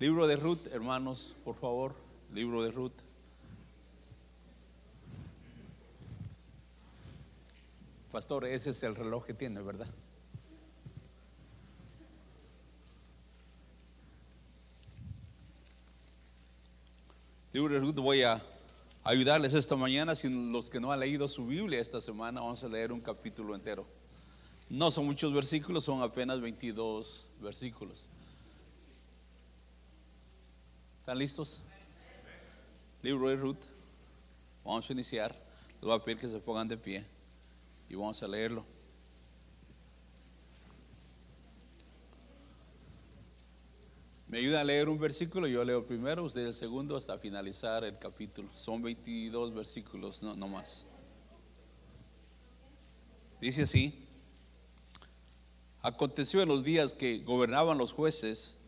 Libro 0.00 0.26
de 0.26 0.34
Ruth, 0.36 0.66
hermanos, 0.72 1.36
por 1.44 1.56
favor. 1.56 1.94
Libro 2.32 2.62
de 2.62 2.70
Ruth. 2.70 2.90
Pastor, 8.10 8.46
ese 8.46 8.70
es 8.70 8.82
el 8.82 8.96
reloj 8.96 9.26
que 9.26 9.34
tiene, 9.34 9.60
¿verdad? 9.60 9.86
Libro 17.52 17.74
de 17.74 17.80
Ruth, 17.80 17.96
voy 17.96 18.22
a 18.22 18.40
ayudarles 19.04 19.52
esta 19.52 19.76
mañana. 19.76 20.14
Si 20.14 20.30
los 20.30 20.70
que 20.70 20.80
no 20.80 20.92
han 20.92 21.00
leído 21.00 21.28
su 21.28 21.46
Biblia 21.46 21.78
esta 21.78 22.00
semana, 22.00 22.40
vamos 22.40 22.64
a 22.64 22.68
leer 22.68 22.90
un 22.90 23.02
capítulo 23.02 23.54
entero. 23.54 23.84
No 24.70 24.90
son 24.90 25.04
muchos 25.04 25.34
versículos, 25.34 25.84
son 25.84 26.00
apenas 26.00 26.40
22 26.40 27.28
versículos. 27.42 28.08
¿Están 31.10 31.18
listos? 31.18 31.60
Libro 33.02 33.28
de 33.30 33.34
Ruth. 33.34 33.64
Vamos 34.64 34.88
a 34.88 34.92
iniciar. 34.92 35.34
Les 35.72 35.80
voy 35.80 35.92
a 35.92 36.04
pedir 36.04 36.18
que 36.18 36.28
se 36.28 36.38
pongan 36.38 36.68
de 36.68 36.76
pie 36.76 37.04
y 37.88 37.96
vamos 37.96 38.22
a 38.22 38.28
leerlo. 38.28 38.64
Me 44.28 44.38
ayuda 44.38 44.60
a 44.60 44.62
leer 44.62 44.88
un 44.88 45.00
versículo, 45.00 45.48
yo 45.48 45.64
leo 45.64 45.84
primero, 45.84 46.22
usted 46.22 46.46
el 46.46 46.54
segundo 46.54 46.96
hasta 46.96 47.18
finalizar 47.18 47.82
el 47.82 47.98
capítulo. 47.98 48.48
Son 48.54 48.80
22 48.80 49.52
versículos, 49.52 50.22
no 50.22 50.46
más. 50.46 50.86
Dice 53.40 53.62
así, 53.62 54.06
aconteció 55.82 56.40
en 56.40 56.48
los 56.48 56.62
días 56.62 56.94
que 56.94 57.18
gobernaban 57.24 57.78
los 57.78 57.92
jueces 57.92 58.58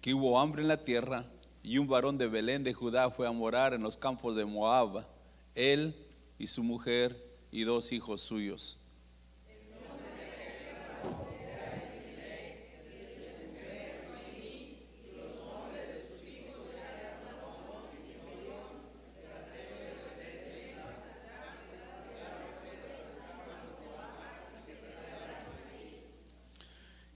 que 0.00 0.12
hubo 0.12 0.40
hambre 0.40 0.62
en 0.62 0.66
la 0.66 0.82
tierra 0.82 1.24
y 1.68 1.76
un 1.76 1.86
varón 1.86 2.16
de 2.16 2.28
Belén 2.28 2.64
de 2.64 2.72
Judá 2.72 3.10
fue 3.10 3.26
a 3.28 3.30
morar 3.30 3.74
en 3.74 3.82
los 3.82 3.98
campos 3.98 4.34
de 4.34 4.46
Moab, 4.46 5.04
él 5.54 5.94
y 6.38 6.46
su 6.46 6.62
mujer 6.62 7.22
y 7.52 7.64
dos 7.64 7.92
hijos 7.92 8.22
suyos. 8.22 8.78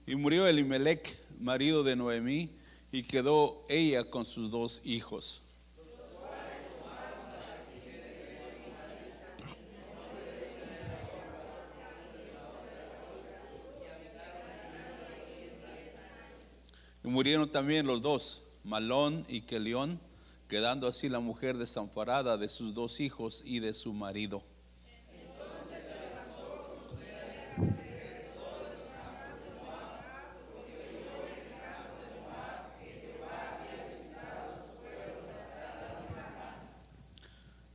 Y 0.05 0.15
murió 0.15 0.45
Elimelech, 0.45 1.17
marido 1.39 1.83
de 1.83 1.95
Noemí, 1.95 2.51
y 2.93 3.01
quedó 3.01 3.65
ella 3.69 4.03
con 4.03 4.23
sus 4.23 4.51
dos 4.51 4.79
hijos. 4.85 5.41
Y 17.03 17.07
murieron 17.07 17.51
también 17.51 17.87
los 17.87 18.03
dos, 18.03 18.43
Malón 18.63 19.25
y 19.27 19.41
Kelión, 19.41 19.99
quedando 20.47 20.87
así 20.87 21.09
la 21.09 21.19
mujer 21.19 21.57
desamparada 21.57 22.37
de 22.37 22.47
sus 22.47 22.75
dos 22.75 22.99
hijos 22.99 23.41
y 23.43 23.59
de 23.59 23.73
su 23.73 23.91
marido. 23.91 24.43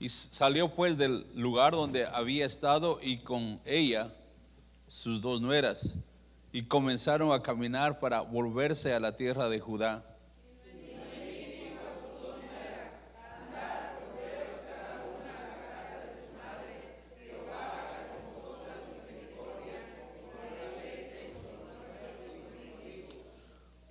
Salió 0.09 0.75
pues 0.75 0.97
del 0.97 1.27
lugar 1.35 1.73
donde 1.73 2.07
había 2.07 2.47
estado 2.47 2.99
y 3.03 3.19
con 3.19 3.61
ella 3.65 4.15
sus 4.87 5.21
dos 5.21 5.41
nueras 5.41 5.97
y 6.53 6.63
comenzaron 6.63 7.33
a 7.33 7.43
caminar 7.43 8.01
para 8.01 8.23
volverse 8.23 8.95
a 8.95 9.01
la 9.01 9.15
tierra 9.15 9.49
de 9.49 9.61
Judá. 9.61 10.05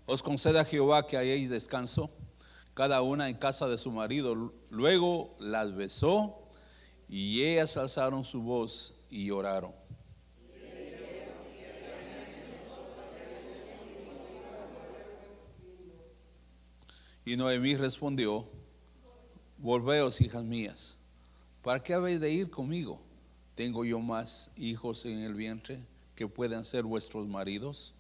Os 0.10 0.24
conceda 0.24 0.64
Jehová 0.64 1.06
que 1.06 1.18
hayáis 1.18 1.50
descanso, 1.50 2.10
cada 2.78 3.02
una 3.02 3.28
en 3.28 3.36
casa 3.36 3.68
de 3.68 3.80
su 3.80 3.92
marido. 3.92 4.54
Luego 4.70 5.36
las 5.40 5.76
besó 5.76 6.38
y 7.10 7.42
ellas 7.42 7.76
alzaron 7.76 8.24
su 8.24 8.40
voz 8.44 8.94
y 9.10 9.32
oraron. 9.32 9.74
Y 17.26 17.36
Noemí 17.36 17.76
respondió, 17.76 18.48
volveos, 19.58 20.22
hijas 20.22 20.44
mías, 20.44 21.00
¿para 21.64 21.82
qué 21.82 21.96
habéis 21.96 22.20
de 22.20 22.32
ir 22.32 22.52
conmigo? 22.52 23.02
¿Tengo 23.56 23.86
yo 23.86 24.00
más 24.00 24.52
hijos 24.56 25.04
en 25.08 25.22
el 25.22 25.34
vientre 25.34 25.80
que 26.14 26.28
puedan 26.28 26.64
ser 26.64 26.84
vuestros 26.84 27.28
maridos? 27.28 27.97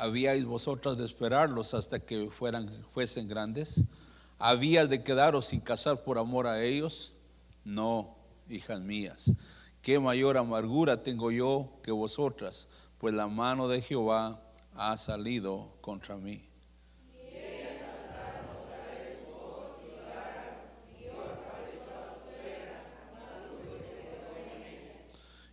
¿Habíais 0.00 0.46
vosotras 0.46 0.96
de 0.96 1.04
esperarlos 1.04 1.74
hasta 1.74 2.00
que 2.00 2.30
fueran, 2.30 2.66
fuesen 2.88 3.28
grandes? 3.28 3.84
¿Habíais 4.38 4.88
de 4.88 5.02
quedaros 5.02 5.48
sin 5.48 5.60
casar 5.60 6.02
por 6.04 6.16
amor 6.16 6.46
a 6.46 6.62
ellos? 6.62 7.12
No, 7.66 8.16
hijas 8.48 8.80
mías. 8.80 9.34
¿Qué 9.82 9.98
mayor 9.98 10.38
amargura 10.38 11.02
tengo 11.02 11.30
yo 11.30 11.68
que 11.82 11.92
vosotras? 11.92 12.68
Pues 12.96 13.12
la 13.12 13.26
mano 13.26 13.68
de 13.68 13.82
Jehová 13.82 14.40
ha 14.74 14.96
salido 14.96 15.68
contra 15.82 16.16
mí. 16.16 16.49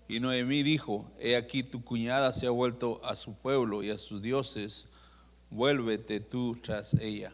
Y 0.09 0.21
Noemí 0.21 0.63
dijo, 0.63 1.05
he 1.19 1.35
aquí 1.35 1.63
tu 1.63 1.83
cuñada 1.83 2.31
se 2.31 2.47
ha 2.47 2.51
vuelto 2.51 3.01
a 3.03 3.13
su 3.13 3.33
pueblo 3.33 3.83
y 3.83 3.89
a 3.89 3.97
sus 3.97 4.21
dioses, 4.21 4.87
vuélvete 5.49 6.21
tú 6.21 6.55
tras 6.61 6.93
ella. 6.93 7.33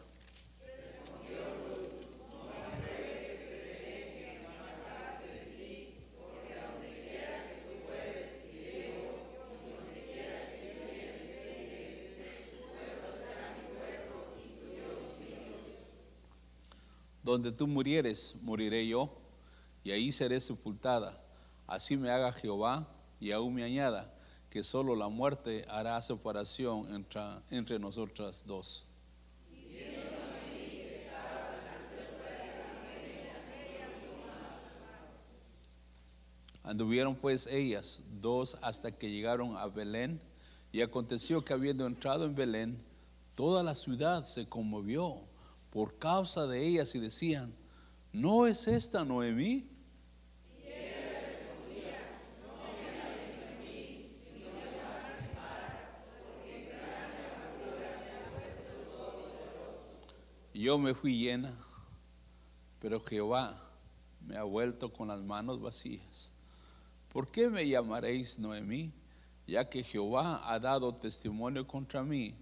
Donde 17.22 17.52
tú 17.52 17.68
murieres, 17.68 18.34
moriré 18.42 18.86
yo, 18.86 19.16
y 19.84 19.92
ahí 19.92 20.10
seré 20.10 20.40
sepultada 20.40 21.23
Así 21.66 21.96
me 21.96 22.10
haga 22.10 22.32
Jehová 22.32 22.88
y 23.20 23.32
aún 23.32 23.54
me 23.54 23.64
añada 23.64 24.12
que 24.50 24.62
solo 24.62 24.94
la 24.94 25.08
muerte 25.08 25.64
hará 25.68 26.00
separación 26.00 26.94
entre, 26.94 27.20
entre 27.50 27.78
nosotras 27.78 28.44
dos. 28.46 28.86
Anduvieron 36.62 37.14
pues 37.14 37.46
ellas 37.46 38.02
dos 38.20 38.56
hasta 38.62 38.90
que 38.90 39.10
llegaron 39.10 39.56
a 39.56 39.66
Belén 39.66 40.18
y 40.72 40.80
aconteció 40.80 41.44
que 41.44 41.52
habiendo 41.52 41.86
entrado 41.86 42.24
en 42.24 42.34
Belén, 42.34 42.82
toda 43.34 43.62
la 43.62 43.74
ciudad 43.74 44.24
se 44.24 44.48
conmovió 44.48 45.20
por 45.70 45.98
causa 45.98 46.46
de 46.46 46.66
ellas 46.66 46.94
y 46.94 47.00
decían, 47.00 47.54
¿no 48.12 48.46
es 48.46 48.66
esta 48.66 49.04
Noemí? 49.04 49.68
Yo 60.64 60.78
me 60.78 60.94
fui 60.94 61.18
llena, 61.18 61.54
pero 62.80 62.98
Jehová 62.98 63.54
me 64.26 64.38
ha 64.38 64.44
vuelto 64.44 64.90
con 64.90 65.08
las 65.08 65.20
manos 65.20 65.60
vacías. 65.60 66.32
¿Por 67.12 67.28
qué 67.28 67.50
me 67.50 67.68
llamaréis 67.68 68.38
Noemí? 68.38 68.90
Ya 69.46 69.68
que 69.68 69.82
Jehová 69.82 70.40
ha 70.42 70.58
dado 70.58 70.94
testimonio 70.94 71.66
contra 71.66 72.02
mí 72.02 72.34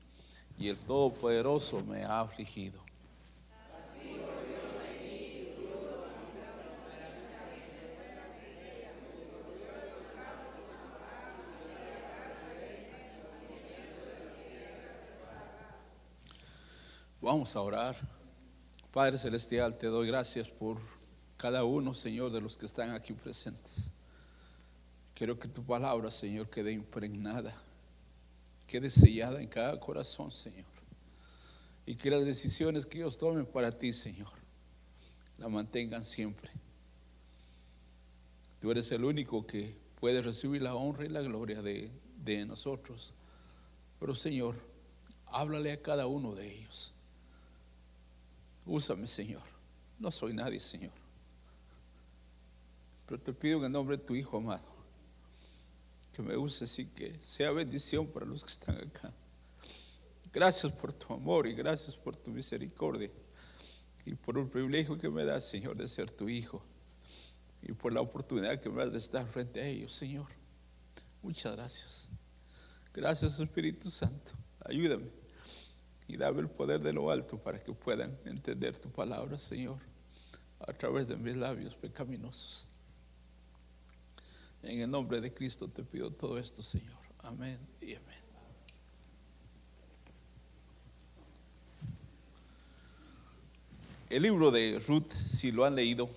y 0.56 0.68
el 0.68 0.76
Todopoderoso 0.76 1.82
me 1.82 2.04
ha 2.04 2.20
afligido. 2.20 2.80
Vamos 17.32 17.56
a 17.56 17.62
orar. 17.62 17.96
Padre 18.92 19.16
Celestial, 19.16 19.78
te 19.78 19.86
doy 19.86 20.06
gracias 20.06 20.48
por 20.48 20.76
cada 21.38 21.64
uno, 21.64 21.94
Señor, 21.94 22.30
de 22.30 22.42
los 22.42 22.58
que 22.58 22.66
están 22.66 22.90
aquí 22.90 23.14
presentes. 23.14 23.90
Quiero 25.14 25.38
que 25.38 25.48
tu 25.48 25.64
palabra, 25.64 26.10
Señor, 26.10 26.50
quede 26.50 26.72
impregnada, 26.72 27.56
quede 28.66 28.90
sellada 28.90 29.40
en 29.40 29.48
cada 29.48 29.80
corazón, 29.80 30.30
Señor. 30.30 30.66
Y 31.86 31.96
que 31.96 32.10
las 32.10 32.22
decisiones 32.22 32.84
que 32.84 32.98
ellos 32.98 33.16
tomen 33.16 33.46
para 33.46 33.78
ti, 33.78 33.94
Señor, 33.94 34.28
la 35.38 35.48
mantengan 35.48 36.04
siempre. 36.04 36.50
Tú 38.60 38.70
eres 38.70 38.92
el 38.92 39.04
único 39.04 39.46
que 39.46 39.74
puede 39.98 40.20
recibir 40.20 40.60
la 40.60 40.74
honra 40.74 41.06
y 41.06 41.08
la 41.08 41.22
gloria 41.22 41.62
de, 41.62 41.90
de 42.14 42.44
nosotros. 42.44 43.14
Pero, 43.98 44.14
Señor, 44.14 44.54
háblale 45.24 45.72
a 45.72 45.80
cada 45.80 46.06
uno 46.06 46.34
de 46.34 46.58
ellos. 46.58 46.92
Úsame, 48.66 49.06
Señor. 49.06 49.42
No 49.98 50.10
soy 50.10 50.34
nadie, 50.34 50.60
Señor. 50.60 50.92
Pero 53.06 53.22
te 53.22 53.32
pido 53.32 53.58
en 53.58 53.64
el 53.64 53.72
nombre 53.72 53.96
de 53.96 54.04
tu 54.04 54.14
Hijo 54.14 54.36
amado 54.36 54.72
que 56.12 56.22
me 56.22 56.36
uses 56.36 56.78
y 56.78 56.86
que 56.86 57.18
sea 57.22 57.52
bendición 57.52 58.06
para 58.06 58.26
los 58.26 58.44
que 58.44 58.50
están 58.50 58.76
acá. 58.76 59.12
Gracias 60.32 60.72
por 60.72 60.92
tu 60.92 61.12
amor 61.12 61.46
y 61.46 61.54
gracias 61.54 61.96
por 61.96 62.16
tu 62.16 62.30
misericordia 62.30 63.10
y 64.04 64.14
por 64.14 64.38
el 64.38 64.48
privilegio 64.48 64.98
que 64.98 65.08
me 65.08 65.24
das, 65.24 65.48
Señor, 65.48 65.76
de 65.76 65.88
ser 65.88 66.10
tu 66.10 66.28
Hijo 66.28 66.62
y 67.62 67.72
por 67.72 67.92
la 67.92 68.00
oportunidad 68.00 68.60
que 68.60 68.68
me 68.68 68.82
das 68.82 68.92
de 68.92 68.98
estar 68.98 69.26
frente 69.26 69.60
a 69.60 69.66
ellos, 69.66 69.92
Señor. 69.92 70.26
Muchas 71.22 71.54
gracias. 71.54 72.08
Gracias, 72.92 73.38
Espíritu 73.38 73.90
Santo. 73.90 74.32
Ayúdame 74.64 75.21
y 76.08 76.16
dame 76.16 76.40
el 76.40 76.48
poder 76.48 76.80
de 76.80 76.92
lo 76.92 77.10
alto 77.10 77.38
para 77.38 77.62
que 77.62 77.72
puedan 77.72 78.18
entender 78.24 78.78
tu 78.78 78.90
palabra, 78.90 79.38
Señor, 79.38 79.78
a 80.60 80.72
través 80.72 81.06
de 81.06 81.16
mis 81.16 81.36
labios 81.36 81.74
pecaminosos. 81.74 82.66
En 84.62 84.80
el 84.80 84.90
nombre 84.90 85.20
de 85.20 85.32
Cristo 85.32 85.68
te 85.68 85.82
pido 85.82 86.10
todo 86.10 86.38
esto, 86.38 86.62
Señor. 86.62 86.98
Amén 87.20 87.58
y 87.80 87.94
amén. 87.94 88.22
El 94.08 94.24
libro 94.24 94.50
de 94.50 94.78
Ruth, 94.86 95.10
si 95.10 95.50
lo 95.50 95.64
han 95.64 95.74
leído, 95.74 96.10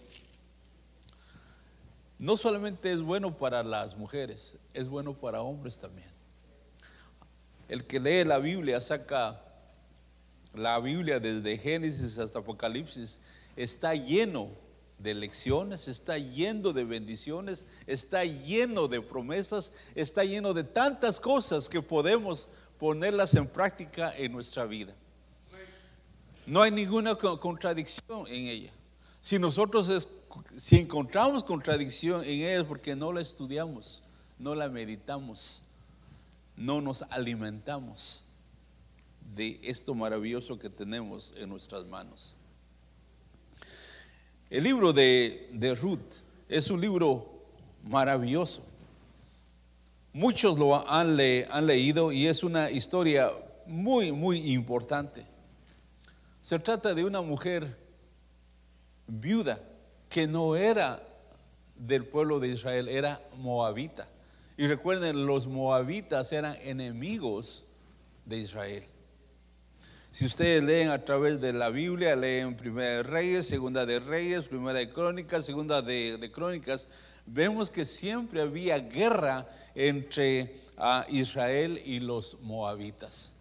no 2.20 2.36
solamente 2.36 2.92
es 2.92 3.02
bueno 3.02 3.38
para 3.38 3.64
las 3.64 3.96
mujeres, 3.96 4.58
es 4.74 4.90
bueno 4.90 5.14
para 5.14 5.42
hombres 5.42 5.80
también. 5.80 6.10
El 7.70 7.86
que 7.86 8.00
lee 8.00 8.26
la 8.26 8.40
Biblia 8.40 8.82
saca 8.82 9.45
la 10.58 10.80
Biblia 10.80 11.20
desde 11.20 11.58
Génesis 11.58 12.18
hasta 12.18 12.40
Apocalipsis, 12.40 13.20
está 13.56 13.96
lleno 13.96 14.50
de 15.00 15.14
lecciones, 15.14 15.88
está 15.88 16.18
lleno 16.18 16.74
de 16.74 16.84
bendiciones, 16.84 17.66
está 17.86 18.24
lleno 18.24 18.88
de 18.88 19.02
promesas, 19.02 19.74
está 19.94 20.24
lleno 20.24 20.54
de 20.54 20.64
tantas 20.64 21.20
cosas 21.20 21.70
que 21.70 21.82
podemos 21.82 22.48
ponerlas 22.80 23.36
en 23.36 23.48
práctica 23.48 24.16
en 24.16 24.32
nuestra 24.32 24.66
vida. 24.66 24.94
No 26.46 26.62
hay 26.62 26.72
ninguna 26.72 27.16
contradicción 27.16 28.28
en 28.28 28.48
ella. 28.48 28.72
Si 29.20 29.40
nosotros 29.40 30.08
si 30.58 30.78
encontramos 30.78 31.44
contradicción 31.44 32.24
en 32.24 32.42
ella 32.42 32.60
es 32.60 32.64
porque 32.64 32.96
no 32.96 33.12
la 33.12 33.22
estudiamos, 33.22 34.04
no 34.38 34.54
la 34.54 34.70
meditamos, 34.70 35.64
no 36.56 36.82
nos 36.82 37.02
alimentamos 37.04 38.25
de 39.36 39.60
esto 39.64 39.94
maravilloso 39.94 40.58
que 40.58 40.70
tenemos 40.70 41.34
en 41.38 41.50
nuestras 41.50 41.86
manos. 41.86 42.36
El 44.50 44.64
libro 44.64 44.94
de, 44.94 45.78
Ruth 45.82 46.24
es 46.48 46.70
un 46.70 46.80
libro 46.80 47.44
maravilloso. 47.84 48.64
Muchos 50.14 50.58
lo 50.58 50.90
han, 50.90 51.20
han 51.20 51.68
leído 51.68 52.12
y 52.12 52.28
es 52.28 52.44
una 52.44 52.72
historia 52.72 53.30
muy, 53.66 54.12
muy 54.12 54.54
importante. 54.54 55.26
Se 56.42 56.58
trata 56.60 56.94
de 56.94 57.04
una 57.04 57.22
mujer 57.22 57.78
viuda 59.08 59.60
que 60.08 60.28
no 60.28 60.56
era 60.56 61.04
del 61.76 62.06
pueblo 62.06 62.40
de 62.40 62.50
Israel, 62.50 62.88
era 62.88 63.22
moabita. 63.38 64.08
Y 64.58 64.68
recuerden, 64.68 65.26
los 65.26 65.48
moabitas 65.48 66.32
eran 66.32 66.56
enemigos 66.62 67.66
de 68.26 68.38
Israel. 68.38 68.86
Si 70.16 70.24
ustedes 70.24 70.64
leen 70.64 70.92
a 70.92 71.04
través 71.04 71.42
de 71.42 71.52
la 71.52 71.70
Biblia, 71.70 72.16
leen 72.16 72.56
Primera 72.56 72.90
de 72.90 73.04
Reyes, 73.04 73.48
Segunda 73.48 73.86
de 73.86 74.00
Reyes, 74.00 74.48
Primera 74.48 74.80
de 74.80 74.90
Crónicas, 74.90 75.44
Segunda 75.44 75.82
de, 75.82 76.32
Crónicas, 76.34 76.88
vemos 77.26 77.70
que 77.70 77.84
siempre 77.84 78.40
había 78.40 78.80
guerra 78.80 79.46
entre 79.76 80.62
ah, 80.78 81.06
Israel 81.10 81.82
y 81.84 82.00
los 82.00 82.38
moabitas. 82.40 83.34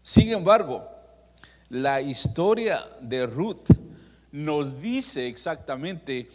Sin 0.00 0.32
embargo, 0.32 0.88
la 1.68 2.00
historia 2.00 2.82
de 3.02 3.26
Ruth 3.26 3.68
nos 4.30 4.80
dice 4.80 5.28
exactamente 5.28 6.30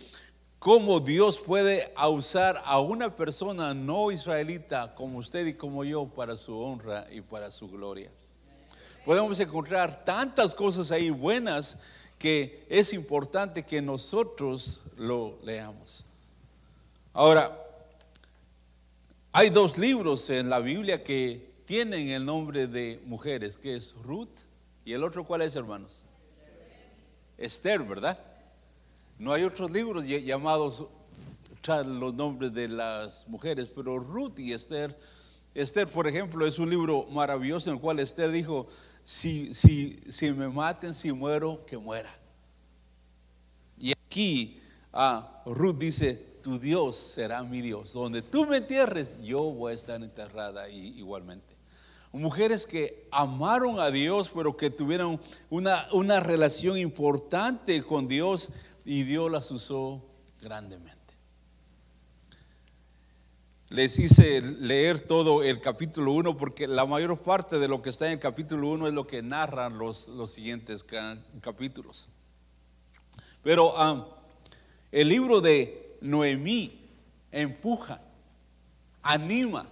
cómo 0.60 1.00
Dios 1.00 1.40
puede 1.40 1.92
usar 2.08 2.62
a 2.64 2.80
una 2.80 3.16
persona 3.16 3.74
no 3.74 4.12
israelita 4.12 4.94
como 4.94 5.18
usted 5.18 5.48
y 5.48 5.56
como 5.56 5.84
yo 5.84 6.06
para 6.06 6.36
su 6.38 6.56
honra 6.56 7.08
y 7.12 7.22
para 7.22 7.50
su 7.50 7.68
gloria 7.68 8.12
podemos 9.08 9.40
encontrar 9.40 10.04
tantas 10.04 10.54
cosas 10.54 10.92
ahí 10.92 11.12
buenas 11.12 11.80
que 12.20 12.66
es 12.68 12.92
importante 12.92 13.64
que 13.64 13.82
nosotros 13.82 14.82
lo 14.98 15.40
leamos. 15.44 16.04
Ahora, 17.14 17.58
hay 19.32 19.50
dos 19.50 19.78
libros 19.78 20.30
en 20.30 20.50
la 20.50 20.60
Biblia 20.60 21.06
que 21.06 21.54
tienen 21.64 22.10
el 22.10 22.26
nombre 22.26 22.68
de 22.68 23.02
mujeres, 23.06 23.56
que 23.56 23.78
es 23.78 23.96
Ruth 24.04 24.42
y 24.84 24.92
el 24.92 25.06
otro 25.06 25.24
cuál 25.24 25.42
es, 25.42 25.56
hermanos? 25.56 26.04
Esther, 27.38 27.84
¿verdad? 27.84 28.22
No 29.18 29.32
hay 29.32 29.46
otros 29.46 29.72
libros 29.72 30.06
llamados 30.06 30.84
los 31.66 32.14
nombres 32.14 32.54
de 32.54 32.68
las 32.68 33.26
mujeres, 33.30 33.70
pero 33.74 34.00
Ruth 34.00 34.38
y 34.40 34.52
Esther, 34.52 35.00
Esther, 35.58 35.88
por 35.88 36.08
ejemplo, 36.08 36.46
es 36.46 36.60
un 36.60 36.70
libro 36.70 37.08
maravilloso 37.10 37.70
en 37.70 37.78
el 37.78 37.82
cual 37.82 38.00
Esther 38.00 38.32
dijo, 38.32 38.68
si, 39.08 39.54
si, 39.54 39.98
si 40.10 40.34
me 40.34 40.50
maten, 40.50 40.94
si 40.94 41.14
muero, 41.14 41.66
que 41.66 41.78
muera. 41.78 42.14
Y 43.78 43.94
aquí 43.94 44.60
ah, 44.92 45.42
Ruth 45.46 45.78
dice, 45.78 46.16
tu 46.44 46.60
Dios 46.60 46.98
será 46.98 47.42
mi 47.42 47.62
Dios. 47.62 47.94
Donde 47.94 48.22
tú 48.22 48.46
me 48.46 48.58
entierres, 48.58 49.24
yo 49.24 49.44
voy 49.44 49.72
a 49.72 49.76
estar 49.76 50.04
enterrada 50.04 50.68
igualmente. 50.68 51.56
Mujeres 52.12 52.66
que 52.68 53.08
amaron 53.10 53.80
a 53.80 53.92
Dios, 53.92 54.30
pero 54.36 54.58
que 54.58 54.70
tuvieron 54.70 55.22
una, 55.50 55.88
una 55.94 56.20
relación 56.20 56.78
importante 56.78 57.84
con 57.84 58.10
Dios 58.10 58.50
y 58.84 59.04
Dios 59.04 59.32
las 59.32 59.50
usó 59.52 60.04
grandemente. 60.42 60.97
Les 63.70 64.00
hice 64.00 64.42
leer 64.42 65.02
todo 65.02 65.44
el 65.44 65.60
capítulo 65.60 66.14
1 66.14 66.38
porque 66.38 66.68
la 66.68 66.86
mayor 66.86 67.22
parte 67.22 67.60
de 67.60 67.68
lo 67.68 67.82
que 67.82 67.90
está 67.90 68.08
en 68.08 68.14
el 68.14 68.20
capítulo 68.20 68.70
1 68.70 68.88
es 68.88 68.94
lo 68.94 69.06
que 69.06 69.22
narran 69.22 69.78
los, 69.78 70.08
los 70.08 70.32
siguientes 70.32 70.86
capítulos. 71.42 72.08
Pero 73.44 73.74
ah, 73.78 74.08
el 74.90 75.10
libro 75.10 75.42
de 75.42 75.98
Noemí 76.00 76.80
empuja, 77.30 78.00
anima 79.02 79.68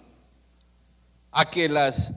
a 1.31 1.49
que 1.49 1.69
las 1.69 2.13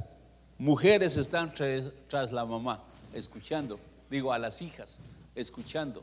mujeres 0.58 1.16
están 1.16 1.54
tras, 1.54 1.92
tras 2.08 2.32
la 2.32 2.44
mamá, 2.44 2.82
escuchando, 3.12 3.78
digo 4.11 4.32
a 4.32 4.40
las 4.40 4.62
hijas, 4.62 4.99
escuchando, 5.37 6.02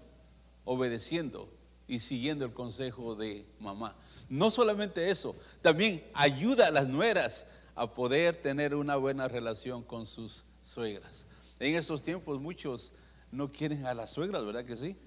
obedeciendo 0.63 1.49
y 1.85 1.99
siguiendo 1.99 2.45
el 2.45 2.53
consejo 2.53 3.15
de 3.15 3.45
mamá. 3.59 3.93
No 4.29 4.49
solamente 4.49 5.09
eso, 5.09 5.35
también 5.61 6.03
ayuda 6.13 6.67
a 6.67 6.71
las 6.71 6.87
nueras 6.87 7.47
a 7.75 7.93
poder 7.93 8.35
tener 8.35 8.73
una 8.73 8.95
buena 8.95 9.27
relación 9.27 9.83
con 9.83 10.05
sus 10.05 10.45
suegras. 10.61 11.25
En 11.59 11.75
esos 11.75 12.01
tiempos 12.01 12.39
muchos 12.39 12.93
no 13.31 13.51
quieren 13.51 13.85
a 13.85 13.93
las 13.93 14.11
suegras, 14.11 14.43
¿verdad 14.45 14.65
que 14.65 14.75
sí? 14.75 14.97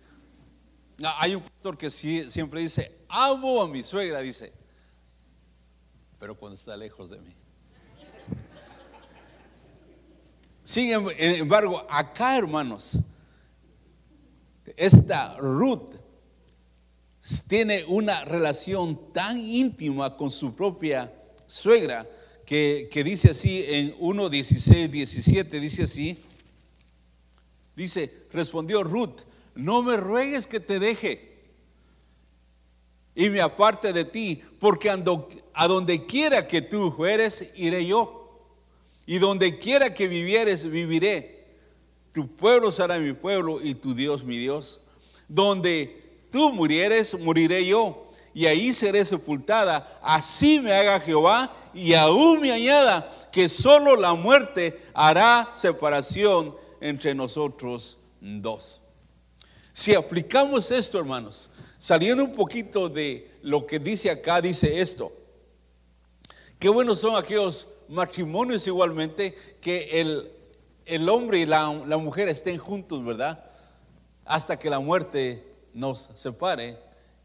Ah, 1.03 1.17
hay 1.21 1.35
un 1.35 1.43
pastor 1.43 1.77
que 1.79 1.91
siempre 1.91 2.61
dice, 2.61 2.93
amo 3.09 3.63
a 3.63 3.69
mi 3.69 3.83
suegra, 3.83 4.21
dice, 4.21 4.53
pero 6.19 6.37
cuando 6.37 6.57
está 6.57 6.77
lejos 6.77 7.09
de 7.09 7.19
mí. 7.19 7.35
Sin 10.63 10.93
em- 10.93 11.09
embargo, 11.17 11.87
acá, 11.89 12.37
hermanos, 12.37 12.99
esta 14.77 15.37
Ruth 15.39 15.95
tiene 17.47 17.85
una 17.87 18.25
relación 18.25 19.13
tan 19.13 19.39
íntima 19.39 20.17
con 20.17 20.31
su 20.31 20.55
propia 20.55 21.13
suegra 21.47 22.07
que, 22.47 22.89
que 22.91 23.05
dice 23.05 23.31
así 23.31 23.65
en 23.67 23.95
1, 23.99 24.29
16, 24.29 24.91
17, 24.91 25.61
dice 25.61 25.83
así, 25.83 26.19
dice, 27.77 28.27
respondió 28.33 28.83
Ruth, 28.83 29.23
no 29.55 29.83
me 29.83 29.97
ruegues 29.97 30.47
que 30.47 30.61
te 30.61 30.79
deje 30.79 31.29
y 33.19 33.31
me 33.31 33.41
aparte 33.41 33.93
de 33.93 34.05
ti, 34.05 34.41
porque 34.61 34.91
ando, 34.91 35.29
a 35.53 35.67
donde 35.67 36.07
quiera 36.07 36.47
que 36.47 36.63
tú 36.63 36.93
fueres, 36.93 37.51
iré 37.57 37.85
yo. 37.85 38.47
Y 39.07 39.19
donde 39.19 39.59
quiera 39.59 39.93
que 39.93 40.07
vivieres, 40.07 40.71
viviré. 40.71 41.45
Tu 42.13 42.29
pueblo 42.29 42.71
será 42.71 42.97
mi 42.99 43.15
pueblo 43.15 43.61
y 43.61 43.75
tu 43.75 43.93
Dios 43.93 44.23
mi 44.23 44.39
Dios. 44.39 44.81
Donde 45.27 46.08
tú 46.31 46.53
murieres, 46.53 47.19
moriré 47.19 47.67
yo. 47.67 48.05
Y 48.35 48.47
ahí 48.47 48.73
seré 48.73 49.05
sepultada. 49.05 49.99
Así 50.03 50.61
me 50.61 50.73
haga 50.73 51.01
Jehová 51.01 51.53
y 51.75 51.95
aún 51.95 52.41
me 52.41 52.53
añada 52.53 53.11
que 53.33 53.49
solo 53.49 53.97
la 53.97 54.15
muerte 54.15 54.81
hará 54.95 55.51
separación 55.55 56.55
entre 56.81 57.15
nosotros 57.15 57.99
dos. 58.21 58.81
Si 59.73 59.95
aplicamos 59.95 60.71
esto, 60.71 60.99
hermanos, 60.99 61.51
saliendo 61.79 62.25
un 62.25 62.33
poquito 62.33 62.89
de 62.89 63.31
lo 63.43 63.67
que 63.67 63.79
dice 63.79 64.11
acá, 64.11 64.41
dice 64.41 64.81
esto. 64.81 65.13
Qué 66.59 66.69
buenos 66.69 67.01
son 67.01 67.17
aquellos 67.17 67.69
matrimonios 67.89 68.67
igualmente 68.67 69.37
que 69.61 70.01
el, 70.01 70.33
el 70.85 71.09
hombre 71.09 71.41
y 71.41 71.47
la, 71.47 71.73
la 71.87 71.97
mujer 71.97 72.29
estén 72.29 72.59
juntos, 72.59 73.05
¿verdad? 73.05 73.45
Hasta 74.25 74.59
que 74.59 74.69
la 74.69 74.81
muerte 74.81 75.48
nos 75.79 76.11
separe 76.15 76.77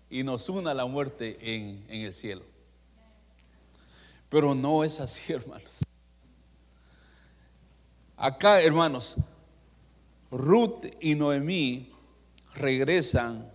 y 0.10 0.24
nos 0.24 0.48
una 0.48 0.74
la 0.74 0.86
muerte 0.86 1.38
en, 1.41 1.83
en 1.89 2.01
el 2.01 2.13
cielo. 2.13 2.43
Pero 4.29 4.53
no 4.53 4.83
es 4.83 5.00
así, 5.00 5.33
hermanos. 5.33 5.83
Acá, 8.15 8.62
hermanos, 8.62 9.17
Ruth 10.31 10.86
y 11.01 11.15
Noemí 11.15 11.91
regresan 12.55 13.51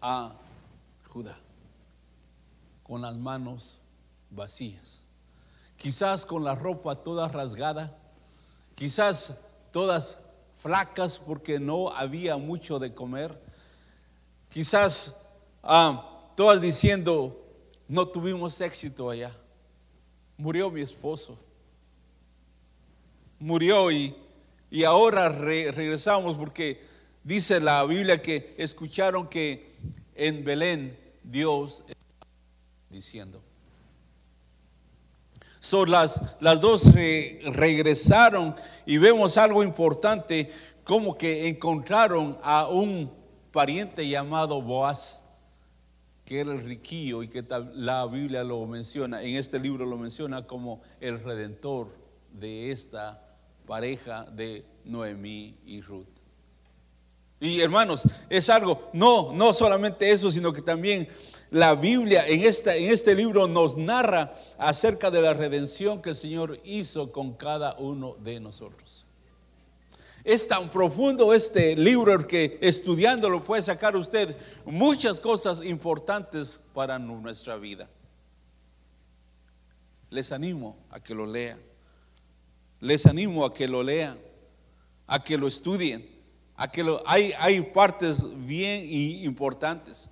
a 0.00 0.32
Judá 1.08 1.36
con 2.82 3.02
las 3.02 3.16
manos 3.16 3.78
vacías. 4.30 5.02
Quizás 5.76 6.24
con 6.24 6.44
la 6.44 6.54
ropa 6.54 6.94
toda 6.94 7.28
rasgada, 7.28 7.96
quizás 8.74 9.38
todas 9.72 10.18
flacas 10.62 11.18
porque 11.18 11.58
no 11.58 11.90
había 11.90 12.36
mucho 12.36 12.78
de 12.78 12.94
comer. 12.94 13.51
Quizás 14.52 15.16
ah, 15.62 16.30
todas 16.36 16.60
diciendo, 16.60 17.38
no 17.88 18.06
tuvimos 18.08 18.60
éxito 18.60 19.10
allá. 19.10 19.34
Murió 20.36 20.70
mi 20.70 20.80
esposo. 20.80 21.38
Murió 23.38 23.90
y, 23.90 24.14
y 24.70 24.84
ahora 24.84 25.28
re- 25.28 25.72
regresamos 25.72 26.36
porque 26.36 26.82
dice 27.24 27.60
la 27.60 27.84
Biblia 27.84 28.20
que 28.20 28.54
escucharon 28.58 29.28
que 29.28 29.74
en 30.14 30.44
Belén 30.44 30.98
Dios 31.22 31.82
estaba 31.88 32.26
diciendo. 32.90 33.42
So, 35.60 35.86
las, 35.86 36.36
las 36.40 36.60
dos 36.60 36.92
re- 36.92 37.40
regresaron 37.44 38.54
y 38.84 38.98
vemos 38.98 39.38
algo 39.38 39.62
importante, 39.62 40.50
como 40.84 41.16
que 41.16 41.48
encontraron 41.48 42.36
a 42.42 42.66
un 42.66 43.21
pariente 43.52 44.08
llamado 44.08 44.60
Boaz, 44.60 45.22
que 46.24 46.40
era 46.40 46.52
el 46.52 46.62
riquillo 46.62 47.22
y 47.22 47.28
que 47.28 47.44
la 47.74 48.06
Biblia 48.06 48.42
lo 48.42 48.64
menciona, 48.66 49.22
en 49.22 49.36
este 49.36 49.58
libro 49.58 49.84
lo 49.84 49.98
menciona 49.98 50.46
como 50.46 50.82
el 51.00 51.22
redentor 51.22 51.88
de 52.32 52.70
esta 52.70 53.22
pareja 53.66 54.24
de 54.24 54.64
Noemí 54.84 55.56
y 55.66 55.80
Ruth. 55.82 56.06
Y 57.40 57.60
hermanos, 57.60 58.08
es 58.30 58.48
algo, 58.50 58.90
no, 58.92 59.32
no 59.32 59.52
solamente 59.52 60.10
eso, 60.10 60.30
sino 60.30 60.52
que 60.52 60.62
también 60.62 61.08
la 61.50 61.74
Biblia 61.74 62.26
en, 62.26 62.40
esta, 62.42 62.76
en 62.76 62.90
este 62.90 63.14
libro 63.14 63.48
nos 63.48 63.76
narra 63.76 64.32
acerca 64.58 65.10
de 65.10 65.20
la 65.20 65.34
redención 65.34 66.00
que 66.00 66.10
el 66.10 66.16
Señor 66.16 66.60
hizo 66.64 67.10
con 67.10 67.34
cada 67.34 67.74
uno 67.74 68.16
de 68.20 68.40
nosotros. 68.40 69.04
Es 70.24 70.46
tan 70.46 70.70
profundo 70.70 71.34
este 71.34 71.74
libro 71.74 72.26
que 72.26 72.58
estudiándolo 72.60 73.42
puede 73.42 73.62
sacar 73.62 73.96
usted 73.96 74.36
muchas 74.64 75.20
cosas 75.20 75.62
importantes 75.64 76.60
para 76.72 76.98
nuestra 76.98 77.56
vida. 77.56 77.88
Les 80.10 80.30
animo 80.30 80.76
a 80.90 81.00
que 81.00 81.14
lo 81.14 81.26
lean. 81.26 81.60
Les 82.80 83.06
animo 83.06 83.44
a 83.44 83.52
que 83.52 83.66
lo 83.66 83.82
lean, 83.82 84.18
a 85.06 85.22
que 85.22 85.38
lo 85.38 85.48
estudien, 85.48 86.08
a 86.56 86.70
que 86.70 86.84
lo, 86.84 87.02
hay, 87.06 87.32
hay 87.38 87.60
partes 87.60 88.22
bien 88.46 88.84
importantes. 89.24 90.08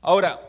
Ahora, 0.00 0.40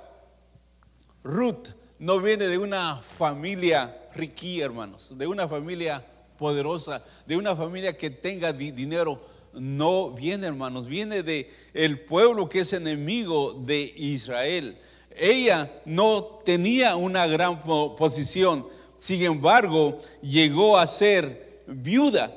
Ruth 1.24 1.70
no 1.98 2.20
viene 2.20 2.48
de 2.48 2.58
una 2.58 2.98
familia 2.98 4.10
riquía, 4.14 4.66
hermanos, 4.66 5.18
de 5.18 5.28
una 5.28 5.48
familia 5.48 6.06
poderosa, 6.42 7.04
de 7.28 7.38
una 7.38 7.56
familia 7.56 7.96
que 7.96 8.10
tenga 8.10 8.52
di- 8.52 8.72
dinero. 8.72 9.22
No 9.54 10.10
viene, 10.10 10.48
hermanos, 10.48 10.88
viene 10.88 11.22
de 11.22 11.48
el 11.74 12.00
pueblo 12.00 12.50
que 12.50 12.62
es 12.62 12.74
enemigo 12.74 13.54
de 13.54 13.94
Israel. 13.96 14.76
Ella 15.16 15.72
no 15.86 16.40
tenía 16.44 16.96
una 16.96 17.28
gran 17.28 17.62
po- 17.62 17.96
posición, 17.96 18.66
sin 18.98 19.22
embargo, 19.22 20.00
llegó 20.24 20.78
a 20.80 20.88
ser 20.88 21.62
viuda 21.68 22.32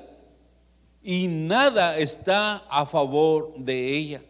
y 1.02 1.28
nada 1.28 1.96
está 1.96 2.56
a 2.68 2.84
favor 2.84 3.54
de 3.56 3.96
ella. 3.96 4.23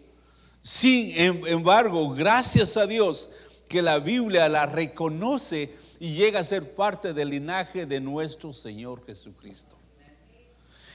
Sin 0.62 1.18
em- 1.18 1.46
embargo, 1.46 2.10
gracias 2.14 2.76
a 2.76 2.86
Dios 2.86 3.28
que 3.68 3.82
la 3.82 3.98
Biblia 3.98 4.48
la 4.48 4.66
reconoce 4.66 5.70
y 6.04 6.12
llega 6.12 6.40
a 6.40 6.44
ser 6.44 6.74
parte 6.74 7.14
del 7.14 7.30
linaje 7.30 7.86
de 7.86 7.98
nuestro 7.98 8.52
Señor 8.52 9.06
Jesucristo. 9.06 9.74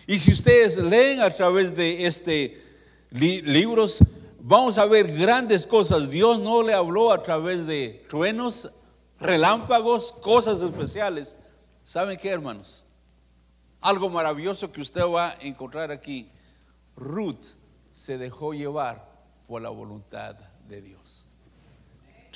Y 0.05 0.19
si 0.19 0.33
ustedes 0.33 0.77
leen 0.77 1.19
a 1.21 1.31
través 1.31 1.75
de 1.75 2.05
este 2.05 2.61
li- 3.09 3.41
libros, 3.41 3.97
vamos 4.39 4.77
a 4.77 4.85
ver 4.85 5.11
grandes 5.11 5.65
cosas. 5.65 6.11
Dios 6.11 6.39
no 6.39 6.61
le 6.61 6.75
habló 6.75 7.11
a 7.11 7.23
través 7.23 7.65
de 7.65 8.05
truenos, 8.07 8.69
relámpagos, 9.19 10.11
cosas 10.11 10.61
especiales. 10.61 11.35
¿Saben 11.83 12.15
qué, 12.15 12.29
hermanos? 12.29 12.83
Algo 13.81 14.09
maravilloso 14.11 14.71
que 14.71 14.81
usted 14.81 15.01
va 15.07 15.31
a 15.31 15.41
encontrar 15.41 15.89
aquí. 15.89 16.29
Ruth 16.95 17.45
se 17.91 18.19
dejó 18.19 18.53
llevar 18.53 19.09
por 19.47 19.59
la 19.59 19.69
voluntad 19.69 20.35
de 20.67 20.83
Dios. 20.83 20.98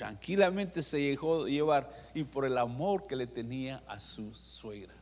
Tranquilamente 0.04 0.84
se 0.84 0.98
dejó 0.98 1.48
llevar 1.48 1.90
y 2.14 2.26
por 2.26 2.44
el 2.44 2.58
amor 2.58 3.08
que 3.08 3.16
le 3.16 3.26
tenía 3.26 3.82
a 3.88 4.02
su 4.02 4.34
suegra. 4.34 4.94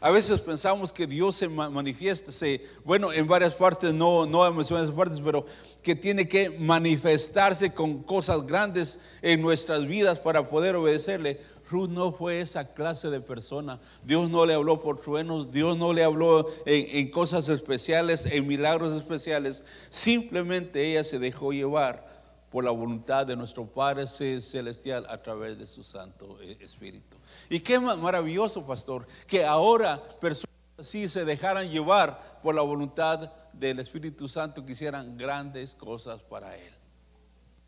A 0.00 0.10
veces 0.10 0.40
pensamos 0.40 0.92
que 0.92 1.06
Dios 1.06 1.36
se 1.36 1.46
ma- 1.46 1.70
manifiesta, 1.70 2.32
se- 2.32 2.66
bueno, 2.84 3.12
en 3.12 3.28
varias 3.28 3.54
partes, 3.54 3.94
no, 3.94 4.26
no 4.26 4.50
mencionar 4.52 4.82
esas 4.82 4.96
partes, 4.96 5.20
pero 5.24 5.46
que 5.84 5.94
tiene 5.94 6.26
que 6.26 6.50
manifestarse 6.50 7.72
con 7.72 8.02
cosas 8.02 8.44
grandes 8.44 8.98
en 9.22 9.40
nuestras 9.40 9.86
vidas 9.86 10.18
para 10.18 10.48
poder 10.48 10.74
obedecerle. 10.74 11.40
Ruth 11.70 11.90
no 11.90 12.10
fue 12.10 12.40
esa 12.40 12.74
clase 12.74 13.08
de 13.08 13.20
persona. 13.20 13.80
Dios 14.04 14.28
no 14.28 14.44
le 14.46 14.54
habló 14.54 14.80
por 14.82 15.00
truenos, 15.00 15.52
Dios 15.52 15.78
no 15.78 15.92
le 15.92 16.02
habló 16.02 16.48
en, 16.66 16.86
en 16.98 17.08
cosas 17.12 17.48
especiales, 17.48 18.26
en 18.26 18.48
milagros 18.48 19.00
especiales. 19.00 19.62
Simplemente 19.90 20.90
ella 20.90 21.04
se 21.04 21.20
dejó 21.20 21.52
llevar 21.52 22.12
por 22.54 22.62
la 22.62 22.70
voluntad 22.70 23.26
de 23.26 23.34
nuestro 23.34 23.66
Padre 23.66 24.06
Celestial 24.06 25.06
a 25.08 25.20
través 25.20 25.58
de 25.58 25.66
su 25.66 25.82
Santo 25.82 26.38
eh, 26.40 26.56
Espíritu. 26.60 27.16
Y 27.50 27.58
qué 27.58 27.80
ma- 27.80 27.96
maravilloso, 27.96 28.64
pastor, 28.64 29.08
que 29.26 29.44
ahora 29.44 30.00
personas 30.20 30.54
así 30.78 31.08
se 31.08 31.24
dejaran 31.24 31.68
llevar 31.68 32.38
por 32.44 32.54
la 32.54 32.62
voluntad 32.62 33.32
del 33.52 33.80
Espíritu 33.80 34.28
Santo 34.28 34.64
que 34.64 34.70
hicieran 34.70 35.18
grandes 35.18 35.74
cosas 35.74 36.20
para 36.22 36.56
Él. 36.56 36.72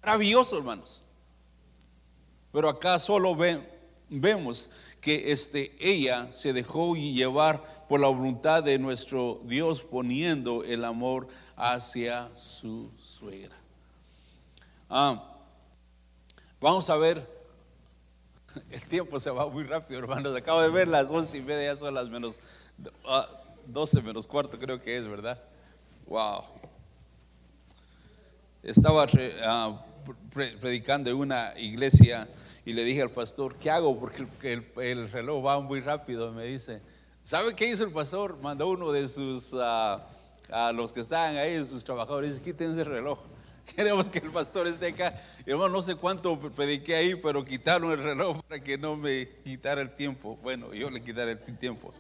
Maravilloso, 0.05 0.57
hermanos. 0.57 1.03
Pero 2.53 2.69
acá 2.69 3.01
solo 3.01 3.35
ve- 3.35 3.69
vemos 4.09 4.71
que 5.01 5.33
este, 5.33 5.75
ella 5.81 6.31
se 6.31 6.53
dejó 6.53 6.95
llevar 6.95 7.87
por 7.89 7.99
la 7.99 8.07
voluntad 8.07 8.63
de 8.63 8.79
nuestro 8.79 9.41
Dios 9.47 9.81
poniendo 9.83 10.63
el 10.63 10.85
amor 10.85 11.27
hacia 11.57 12.31
su 12.37 12.93
suegra. 13.01 13.57
Ah, 14.89 15.23
vamos 16.61 16.89
a 16.91 16.97
ver 16.97 17.37
El 18.71 18.87
tiempo 18.87 19.19
se 19.21 19.31
va 19.31 19.49
muy 19.49 19.65
rápido, 19.65 20.01
hermanos. 20.01 20.35
Acabo 20.35 20.63
de 20.63 20.71
ver 20.71 20.89
las 20.89 21.09
once 21.11 21.39
y 21.39 21.43
media, 21.43 21.73
ya 21.73 21.77
son 21.77 21.95
las 21.95 22.09
menos 22.09 22.41
ah, 23.07 23.27
doce 23.67 24.03
menos 24.03 24.27
cuarto, 24.27 24.59
creo 24.59 24.81
que 24.81 24.97
es, 24.97 25.09
¿verdad? 25.09 25.43
Wow. 26.07 26.45
Estaba 28.63 29.07
ah, 29.45 29.85
predicando 30.61 31.11
en 31.11 31.17
una 31.17 31.53
iglesia 31.59 32.29
y 32.65 32.73
le 32.73 32.85
dije 32.85 33.03
al 33.03 33.11
pastor, 33.11 33.55
¿qué 33.57 33.71
hago? 33.71 33.99
Porque 33.99 34.27
el, 34.77 35.11
reloj 35.11 35.45
va 35.45 35.61
muy 35.61 35.81
rápido. 35.81 36.33
Me 36.33 36.45
dice, 36.45 36.81
¿sabe 37.23 37.55
qué 37.55 37.69
hizo 37.69 37.85
el 37.85 37.93
pastor? 37.93 38.39
Mandó 38.41 38.69
uno 38.69 38.91
de 38.93 39.07
sus, 39.07 39.55
ah, 39.55 40.05
a 40.51 40.73
los 40.73 40.93
que 40.93 41.01
estaban 41.01 41.37
ahí, 41.37 41.65
sus 41.65 41.85
trabajadores, 41.85 42.33
dice, 42.33 42.45
quítense 42.45 42.81
el 42.81 42.87
reloj. 42.87 43.21
Queremos 43.75 44.09
que 44.09 44.19
el 44.19 44.31
pastor 44.31 44.67
esté 44.67 44.89
acá. 44.89 45.21
hermano, 45.45 45.71
no 45.71 45.83
sé 45.83 45.97
cuánto 45.97 46.39
prediqué 46.39 46.95
ahí, 46.95 47.15
pero 47.17 47.45
quitaron 47.45 47.91
el 47.91 48.03
reloj 48.03 48.43
para 48.49 48.63
que 48.63 48.79
no 48.79 48.97
me 48.97 49.29
quitara 49.45 49.81
el 49.81 49.91
tiempo. 49.91 50.39
Bueno, 50.43 50.73
yo 50.73 50.91
le 50.91 51.03
quitaré 51.03 51.33
el 51.33 51.59
tiempo. 51.59 51.93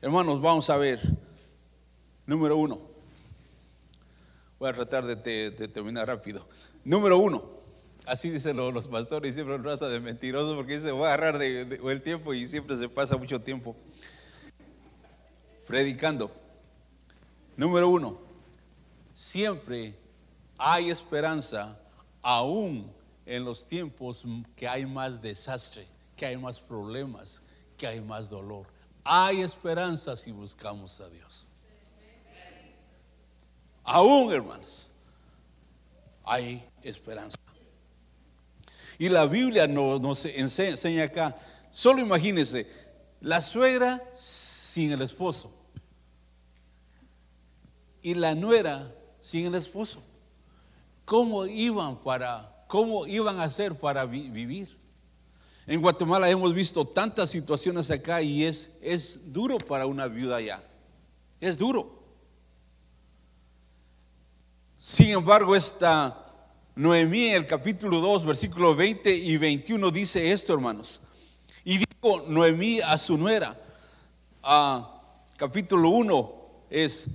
Hermanos, 0.00 0.40
vamos 0.40 0.68
a 0.70 0.76
ver. 0.76 1.00
Número 2.26 2.56
uno. 2.56 2.80
Voy 4.58 4.70
a 4.70 4.72
tratar 4.72 5.04
de, 5.04 5.50
terminar 5.68 6.06
rápido. 6.06 6.46
Número 6.84 7.18
uno. 7.18 7.62
Así 8.06 8.30
dicen 8.30 8.56
los, 8.56 8.88
pastores 8.88 9.32
y 9.32 9.34
siempre 9.34 9.58
trata 9.60 9.88
de 9.88 10.00
mentiroso 10.00 10.56
porque 10.56 10.78
dice 10.78 10.90
voy 10.90 11.04
a 11.04 11.14
agarrar 11.14 11.40
el 11.40 12.02
tiempo 12.02 12.34
y 12.34 12.48
siempre 12.48 12.76
se 12.76 12.88
pasa 12.88 13.16
mucho 13.16 13.40
tiempo 13.40 13.76
predicando. 15.68 16.32
Número 17.56 17.88
uno, 17.88 18.20
siempre 19.12 19.98
hay 20.58 20.90
esperanza 20.90 21.78
aún 22.22 22.92
en 23.26 23.44
los 23.44 23.66
tiempos 23.66 24.24
que 24.56 24.68
hay 24.68 24.86
más 24.86 25.20
desastre, 25.20 25.86
que 26.16 26.26
hay 26.26 26.36
más 26.36 26.60
problemas, 26.60 27.42
que 27.76 27.86
hay 27.86 28.00
más 28.00 28.28
dolor. 28.28 28.66
Hay 29.04 29.40
esperanza 29.40 30.16
si 30.16 30.30
buscamos 30.30 31.00
a 31.00 31.08
Dios. 31.08 31.44
Aún, 33.84 34.32
hermanos, 34.32 34.88
hay 36.24 36.64
esperanza. 36.82 37.36
Y 38.98 39.08
la 39.08 39.26
Biblia 39.26 39.66
nos, 39.66 40.24
enseña 40.26 41.04
acá, 41.04 41.36
solo 41.70 42.00
imagínense, 42.00 42.68
la 43.20 43.40
suegra 43.40 44.00
sin 44.14 44.92
el 44.92 45.02
esposo 45.02 45.52
y 48.00 48.14
la 48.14 48.34
nuera 48.34 48.92
sin 49.22 49.46
el 49.46 49.54
esposo. 49.54 50.02
¿Cómo 51.06 51.46
iban 51.46 51.96
para, 51.96 52.64
cómo 52.68 53.06
iban 53.06 53.40
a 53.40 53.44
hacer 53.44 53.74
para 53.74 54.04
vivir? 54.04 54.76
En 55.66 55.80
Guatemala 55.80 56.28
hemos 56.28 56.52
visto 56.52 56.84
tantas 56.84 57.30
situaciones 57.30 57.90
acá 57.90 58.20
y 58.20 58.44
es, 58.44 58.72
es 58.82 59.32
duro 59.32 59.58
para 59.58 59.86
una 59.86 60.08
viuda 60.08 60.36
allá. 60.36 60.62
Es 61.40 61.56
duro. 61.56 62.02
Sin 64.76 65.10
embargo, 65.10 65.54
esta 65.54 66.18
Noemí 66.74 67.28
en 67.28 67.34
el 67.36 67.46
capítulo 67.46 68.00
2, 68.00 68.24
versículo 68.26 68.74
20 68.74 69.14
y 69.14 69.36
21 69.36 69.90
dice 69.90 70.32
esto, 70.32 70.52
hermanos. 70.52 71.00
Y 71.64 71.78
dijo 71.78 72.24
Noemí 72.26 72.80
a 72.80 72.98
su 72.98 73.16
nuera, 73.16 73.56
a 74.42 75.00
capítulo 75.36 75.90
1 75.90 76.34
es, 76.70 77.08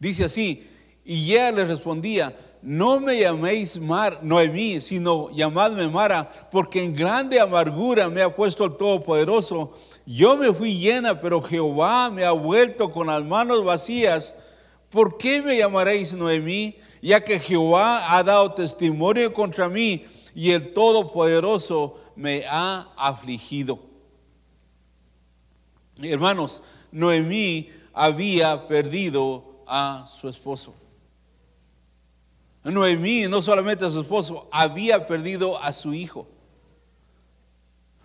dice 0.00 0.24
así, 0.24 0.68
y 1.04 1.32
ella 1.32 1.52
le 1.52 1.64
respondía, 1.64 2.34
no 2.62 3.00
me 3.00 3.18
llaméis 3.18 3.76
Mar, 3.80 4.20
Noemí, 4.22 4.80
sino 4.80 5.30
llamadme 5.30 5.88
Mara, 5.88 6.30
porque 6.50 6.82
en 6.82 6.94
grande 6.94 7.40
amargura 7.40 8.08
me 8.08 8.22
ha 8.22 8.34
puesto 8.34 8.64
el 8.64 8.76
Todopoderoso. 8.76 9.76
Yo 10.06 10.36
me 10.36 10.52
fui 10.52 10.78
llena, 10.78 11.20
pero 11.20 11.42
Jehová 11.42 12.08
me 12.08 12.24
ha 12.24 12.30
vuelto 12.30 12.92
con 12.92 13.08
las 13.08 13.24
manos 13.24 13.64
vacías. 13.64 14.36
¿Por 14.90 15.18
qué 15.18 15.42
me 15.42 15.56
llamaréis 15.56 16.14
Noemí? 16.14 16.76
Ya 17.00 17.24
que 17.24 17.40
Jehová 17.40 18.16
ha 18.16 18.22
dado 18.22 18.52
testimonio 18.52 19.32
contra 19.32 19.68
mí 19.68 20.04
y 20.32 20.52
el 20.52 20.72
Todopoderoso 20.72 21.98
me 22.14 22.44
ha 22.48 22.92
afligido. 22.96 23.80
Hermanos, 26.00 26.62
Noemí 26.92 27.70
había 27.92 28.68
perdido 28.68 29.64
a 29.66 30.06
su 30.06 30.28
esposo. 30.28 30.74
Noemí, 32.64 33.26
no 33.28 33.42
solamente 33.42 33.84
a 33.84 33.90
su 33.90 34.00
esposo, 34.02 34.48
había 34.52 35.06
perdido 35.06 35.60
a 35.60 35.72
su 35.72 35.94
hijo. 35.94 36.28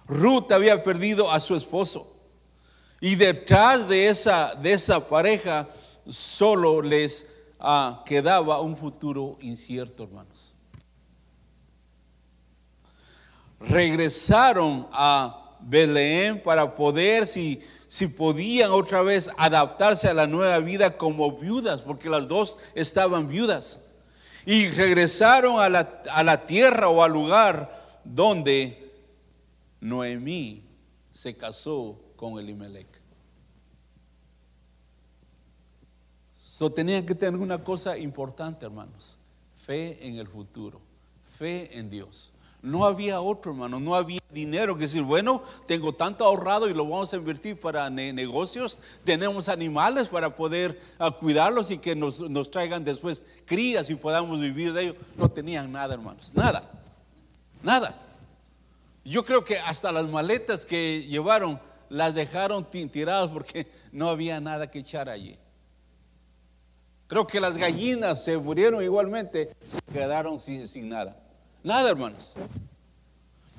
Ruth 0.08 0.52
había 0.52 0.82
perdido 0.82 1.32
a 1.32 1.40
su 1.40 1.56
esposo. 1.56 2.14
Y 3.00 3.16
detrás 3.16 3.88
de 3.88 4.08
esa, 4.08 4.56
de 4.56 4.74
esa 4.74 5.08
pareja 5.08 5.68
solo 6.08 6.82
les 6.82 7.28
ah, 7.60 8.04
quedaba 8.06 8.62
un 8.62 8.76
futuro 8.76 9.38
incierto, 9.42 10.04
hermanos. 10.04 10.54
Regresaron 13.60 14.88
a 14.92 15.58
Belén 15.60 16.42
para 16.42 16.74
poder, 16.74 17.28
si, 17.28 17.62
si 17.88 18.08
podían 18.08 18.72
otra 18.72 19.04
vez 19.04 19.30
adaptarse 19.38 20.08
a 20.08 20.14
la 20.16 20.26
nueva 20.26 20.58
vida 20.60 20.98
como 20.98 21.32
viudas, 21.38 21.82
porque 21.82 22.10
las 22.10 22.28
dos 22.28 22.58
estaban 22.74 23.28
viudas 23.28 23.87
y 24.48 24.70
regresaron 24.70 25.60
a 25.60 25.68
la, 25.68 26.46
tierra 26.46 26.88
o 26.88 27.04
al 27.04 27.12
lugar 27.12 28.00
donde 28.06 28.94
Noemí 29.82 30.64
se 31.12 31.36
casó 31.36 32.00
con 32.16 32.40
Elimelech. 32.40 32.88
So, 36.34 36.72
tenían 36.72 37.06
que 37.06 37.14
tener 37.14 37.38
una 37.42 37.62
cosa 37.62 37.98
importante, 37.98 38.66
hermanos, 38.66 39.18
fe 39.58 40.08
en 40.08 40.16
el 40.16 40.30
futuro, 40.30 40.80
fe 41.26 41.78
en 41.78 41.90
Dios. 41.90 42.32
No 42.62 42.86
había 42.86 43.22
otro, 43.22 43.52
hermano, 43.52 43.80
no 43.80 43.96
había 43.96 44.20
dinero 44.32 44.76
que 44.76 44.84
decir, 44.84 45.04
bueno, 45.04 45.44
tengo 45.68 45.94
tanto 45.94 46.26
ahorrado 46.26 46.68
y 46.68 46.74
lo 46.74 46.84
vamos 46.84 47.14
a 47.14 47.18
invertir 47.18 47.60
para 47.60 47.90
negocios, 47.90 48.80
tenemos 49.04 49.48
animales 49.48 50.08
para 50.08 50.36
poder 50.36 50.80
ah, 50.98 51.12
cuidarlos 51.12 51.70
y 51.70 51.78
que 51.78 51.96
nos, 51.96 52.20
nos, 52.30 52.50
traigan 52.50 52.84
después 52.84 53.24
crías 53.46 53.90
y 53.90 53.96
podamos 53.96 54.40
vivir 54.40 54.74
de 54.74 54.84
ellos. 54.84 54.96
No 55.16 55.30
tenían 55.30 55.72
nada, 55.72 55.94
hermanos, 55.94 56.34
nada, 56.34 56.70
nada. 57.62 57.96
Yo 59.06 59.24
creo 59.24 59.44
que 59.44 59.60
hasta 59.60 59.92
las 59.92 60.08
maletas 60.08 60.66
que 60.66 61.04
llevaron 61.04 61.60
las 61.90 62.16
dejaron 62.16 62.66
tiradas 62.66 63.30
porque 63.30 63.68
no 63.92 64.10
había 64.10 64.42
nada 64.42 64.70
que 64.70 64.80
echar 64.80 65.10
allí. 65.10 65.38
Creo 67.08 67.26
que 67.26 67.40
las 67.40 67.56
gallinas 67.56 68.24
se 68.24 68.38
murieron 68.38 68.84
igualmente, 68.84 69.56
se 69.66 69.80
quedaron 69.94 70.40
sin, 70.40 70.68
sin 70.68 70.90
nada. 70.90 71.16
Nada, 71.68 71.90
hermanos. 71.90 72.34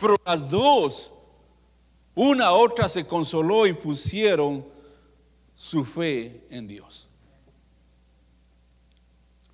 Pero 0.01 0.17
las 0.25 0.49
dos, 0.49 1.13
una 2.15 2.47
a 2.47 2.53
otra 2.55 2.89
se 2.89 3.05
consoló 3.05 3.67
y 3.67 3.75
pusieron 3.75 4.65
su 5.55 5.85
fe 5.85 6.41
en 6.49 6.67
Dios. 6.67 7.07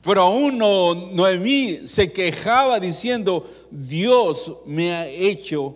Pero 0.02 0.22
aún 0.22 0.56
no, 0.56 0.94
Noemí 0.94 1.88
se 1.88 2.12
quejaba 2.12 2.78
diciendo, 2.78 3.44
Dios 3.72 4.52
me 4.66 4.92
ha 4.92 5.08
hecho 5.08 5.74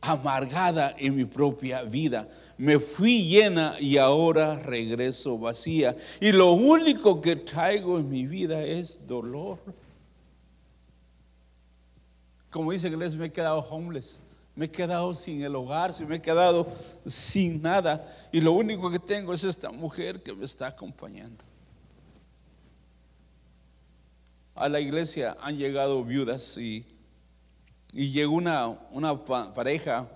amargada 0.00 0.96
en 0.98 1.14
mi 1.14 1.24
propia 1.24 1.82
vida. 1.82 2.28
Me 2.56 2.80
fui 2.80 3.28
llena 3.28 3.76
y 3.78 3.96
ahora 3.96 4.56
regreso 4.56 5.38
vacía. 5.38 5.96
Y 6.20 6.32
lo 6.32 6.50
único 6.50 7.22
que 7.22 7.36
traigo 7.36 7.96
en 7.96 8.10
mi 8.10 8.26
vida 8.26 8.64
es 8.64 9.06
dolor. 9.06 9.60
Como 12.58 12.72
dice 12.72 12.88
inglés, 12.88 13.14
me 13.14 13.26
he 13.26 13.30
quedado 13.30 13.60
homeless. 13.60 14.18
Me 14.56 14.64
he 14.64 14.68
quedado 14.68 15.14
sin 15.14 15.44
el 15.44 15.54
hogar, 15.54 15.94
me 16.08 16.16
he 16.16 16.20
quedado 16.20 16.66
sin 17.06 17.62
nada. 17.62 18.04
Y 18.32 18.40
lo 18.40 18.50
único 18.50 18.90
que 18.90 18.98
tengo 18.98 19.32
es 19.32 19.44
esta 19.44 19.70
mujer 19.70 20.24
que 20.24 20.34
me 20.34 20.44
está 20.44 20.66
acompañando. 20.66 21.44
A 24.56 24.68
la 24.68 24.80
iglesia 24.80 25.36
han 25.40 25.56
llegado 25.56 26.02
viudas 26.02 26.58
y, 26.58 26.84
llegó 27.92 28.34
una, 28.34 28.66
una 28.90 29.22
pareja 29.54 30.08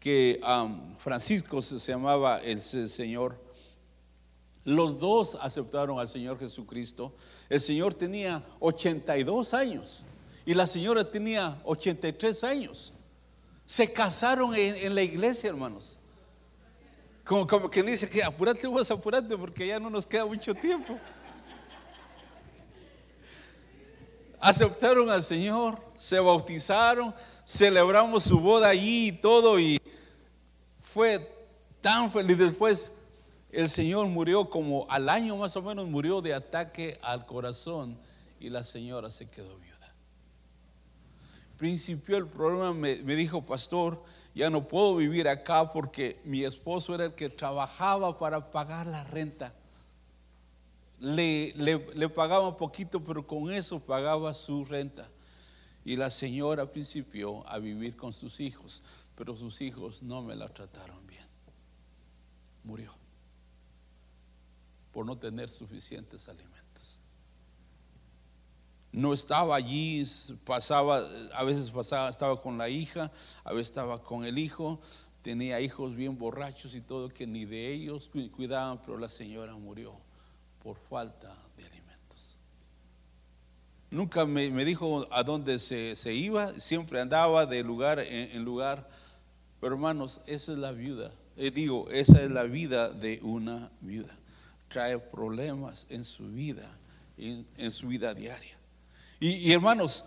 que 0.00 0.40
um, 0.42 0.96
Francisco 0.96 1.60
se, 1.60 1.76
llamaba 1.92 2.38
el 2.38 2.62
Señor. 2.62 3.38
Los 4.64 4.98
dos 4.98 5.36
aceptaron 5.38 5.98
al 5.98 6.08
Señor 6.08 6.38
Jesucristo. 6.38 7.14
El 7.50 7.60
Señor 7.60 7.92
tenía 7.92 8.42
82 8.60 9.52
años. 9.52 10.02
Y 10.46 10.54
la 10.54 10.66
señora 10.66 11.08
tenía 11.10 11.58
83 11.64 12.44
años. 12.44 12.92
Se 13.64 13.90
casaron 13.92 14.54
en, 14.54 14.94
la 14.94 15.02
iglesia, 15.02 15.48
hermanos. 15.48 15.98
Como, 17.24 17.70
que 17.70 17.82
dice 17.82 18.08
que 18.08 18.22
apúrate 18.22 18.66
vos, 18.66 18.90
apúrate, 18.90 19.36
porque 19.38 19.66
ya 19.66 19.80
no 19.80 19.88
nos 19.88 20.04
queda 20.04 20.26
mucho 20.26 20.54
tiempo. 20.54 20.98
Aceptaron 24.38 25.08
al 25.08 25.22
Señor, 25.22 25.80
se 25.94 26.20
bautizaron, 26.20 27.14
celebramos 27.46 28.24
su 28.24 28.38
boda 28.38 28.68
allí 28.68 29.08
y 29.08 29.12
todo 29.12 29.58
y 29.58 29.80
fue 30.82 31.26
tan 31.80 32.10
feliz. 32.10 32.36
Después 32.36 32.92
el 33.50 33.70
Señor 33.70 34.06
murió 34.08 34.50
como 34.50 34.86
al 34.90 35.08
año 35.08 35.36
más 35.38 35.56
o 35.56 35.62
menos, 35.62 35.88
murió 35.88 36.20
de 36.20 36.34
ataque 36.34 36.98
al 37.00 37.24
corazón 37.24 37.96
y 38.38 38.50
la 38.50 38.62
señora 38.62 39.10
se 39.10 39.26
quedó 39.26 39.56
viuda. 39.56 39.63
Principió 41.64 42.18
el 42.18 42.26
problema, 42.26 42.74
me, 42.74 43.16
dijo, 43.16 43.42
pastor, 43.42 44.04
ya 44.34 44.50
no 44.50 44.68
puedo 44.68 44.96
vivir 44.96 45.28
acá 45.28 45.72
porque 45.72 46.20
mi 46.22 46.44
esposo 46.44 46.94
era 46.94 47.06
el 47.06 47.14
que 47.14 47.30
trabajaba 47.30 48.18
para 48.18 48.50
pagar 48.50 48.86
la 48.86 49.02
renta. 49.04 49.54
Le, 51.00 51.54
le, 51.56 51.78
le 51.94 52.08
pagaba 52.10 52.54
poquito, 52.58 53.02
pero 53.02 53.26
con 53.26 53.50
eso 53.50 53.80
pagaba 53.80 54.34
su 54.34 54.66
renta. 54.66 55.08
Y 55.86 55.96
la 55.96 56.10
señora 56.10 56.70
principió 56.70 57.48
a 57.48 57.58
vivir 57.58 57.96
con 57.96 58.12
sus 58.12 58.40
hijos, 58.40 58.82
pero 59.16 59.34
sus 59.34 59.62
hijos 59.62 60.02
no 60.02 60.20
me 60.20 60.36
la 60.36 60.50
trataron 60.50 61.06
bien. 61.06 61.24
Murió 62.62 62.92
por 64.92 65.06
no 65.06 65.16
tener 65.16 65.48
suficientes 65.48 66.28
alimentos. 66.28 66.63
No 68.94 69.12
estaba 69.12 69.56
allí, 69.56 70.04
pasaba, 70.44 71.02
a 71.34 71.44
veces 71.44 71.70
pasaba, 71.70 72.08
estaba 72.08 72.40
con 72.40 72.56
la 72.56 72.68
hija, 72.68 73.10
a 73.42 73.52
veces 73.52 73.68
estaba 73.68 74.02
con 74.02 74.24
el 74.24 74.38
hijo, 74.38 74.80
tenía 75.22 75.60
hijos 75.60 75.96
bien 75.96 76.16
borrachos 76.16 76.74
y 76.74 76.80
todo, 76.80 77.08
que 77.08 77.26
ni 77.26 77.44
de 77.44 77.72
ellos 77.72 78.10
cuidaban, 78.36 78.78
pero 78.78 78.96
la 78.96 79.08
señora 79.08 79.54
murió 79.54 79.94
por 80.62 80.76
falta 80.76 81.34
de 81.56 81.66
alimentos. 81.66 82.36
Nunca 83.90 84.24
me, 84.26 84.64
dijo 84.64 85.06
a 85.10 85.22
dónde 85.24 85.58
se, 85.58 86.14
iba, 86.14 86.54
siempre 86.54 87.00
andaba 87.00 87.46
de 87.46 87.62
lugar 87.62 87.98
en, 87.98 88.44
lugar. 88.44 88.88
Pero 89.60 89.74
hermanos, 89.74 90.20
esa 90.26 90.52
es 90.52 90.58
la 90.58 90.72
viuda. 90.72 91.10
Eh, 91.36 91.50
digo, 91.50 91.90
esa 91.90 92.22
es 92.22 92.30
la 92.30 92.44
vida 92.44 92.90
de 92.90 93.18
una 93.22 93.70
viuda 93.80 94.16
trae 94.74 94.98
problemas 94.98 95.86
en 95.88 96.02
su 96.02 96.26
vida, 96.32 96.68
en, 97.16 97.70
su 97.70 97.86
vida 97.86 98.12
diaria. 98.12 98.56
Y, 99.26 99.50
hermanos, 99.52 100.04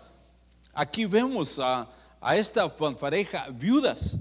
aquí 0.72 1.04
vemos 1.04 1.58
a, 1.58 1.88
esta 2.36 2.72
pareja 2.72 3.48
viudas 3.50 4.16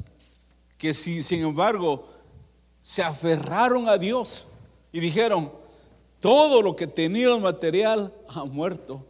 que 0.76 0.92
si, 0.92 1.22
sin 1.22 1.44
embargo 1.44 2.08
se 2.82 3.04
aferraron 3.04 3.88
a 3.88 4.00
Dios 4.00 4.48
y 4.92 5.00
dijeron, 5.00 5.52
todo 6.20 6.64
lo 6.64 6.76
que 6.76 6.88
tenía 6.88 7.38
material 7.38 8.12
ha 8.28 8.44
muerto, 8.46 9.06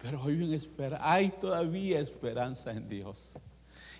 pero 0.00 0.22
hay, 0.24 0.58
hay 1.00 1.28
todavía 1.28 2.00
esperanza 2.00 2.70
en 2.70 2.88
Dios. 2.88 3.32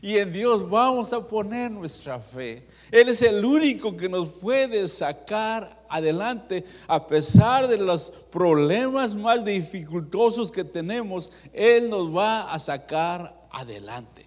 Y 0.03 0.17
en 0.17 0.33
Dios 0.33 0.69
vamos 0.69 1.13
a 1.13 1.27
poner 1.27 1.71
nuestra 1.71 2.19
fe. 2.19 2.67
Él 2.91 3.11
es 3.11 3.21
el 3.21 3.45
único 3.45 3.97
que 3.97 4.09
nos 4.09 4.29
puede 4.29 4.89
sacar 4.89 5.85
adelante 5.89 6.65
a 6.89 7.07
pesar 7.07 7.69
de 7.69 7.77
los 7.77 8.11
problemas 8.31 9.15
más 9.15 9.45
dificultosos 9.45 10.51
que 10.51 10.65
tenemos. 10.65 11.31
Él 11.53 11.91
nos 11.91 12.15
va 12.17 12.51
a 12.51 12.59
sacar 12.59 13.47
adelante. 13.51 14.27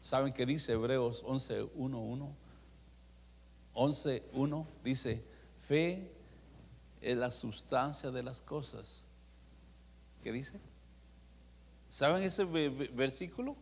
¿Saben 0.00 0.32
qué 0.32 0.46
dice 0.46 0.72
Hebreos 0.72 1.22
11.1.1? 1.24 2.28
11.1 3.74 4.66
dice, 4.82 5.22
fe 5.68 6.10
es 7.02 7.16
la 7.16 7.30
sustancia 7.30 8.10
de 8.10 8.22
las 8.22 8.40
cosas. 8.40 9.04
¿Qué 10.22 10.32
dice? 10.32 10.58
¿Saben 11.88 12.22
ese 12.22 12.44
versículo? 12.44 13.56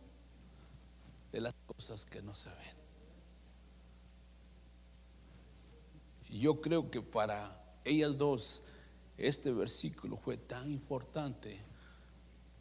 De 1.31 1.41
las 1.41 1.53
cosas 1.65 2.05
que 2.05 2.21
no 2.21 2.33
se 2.33 2.49
ven. 2.49 2.75
Yo 6.29 6.59
creo 6.59 6.89
que 6.89 7.01
para 7.01 7.61
ellas 7.83 8.17
dos 8.17 8.61
este 9.17 9.51
versículo 9.51 10.17
fue 10.17 10.37
tan 10.37 10.71
importante 10.71 11.57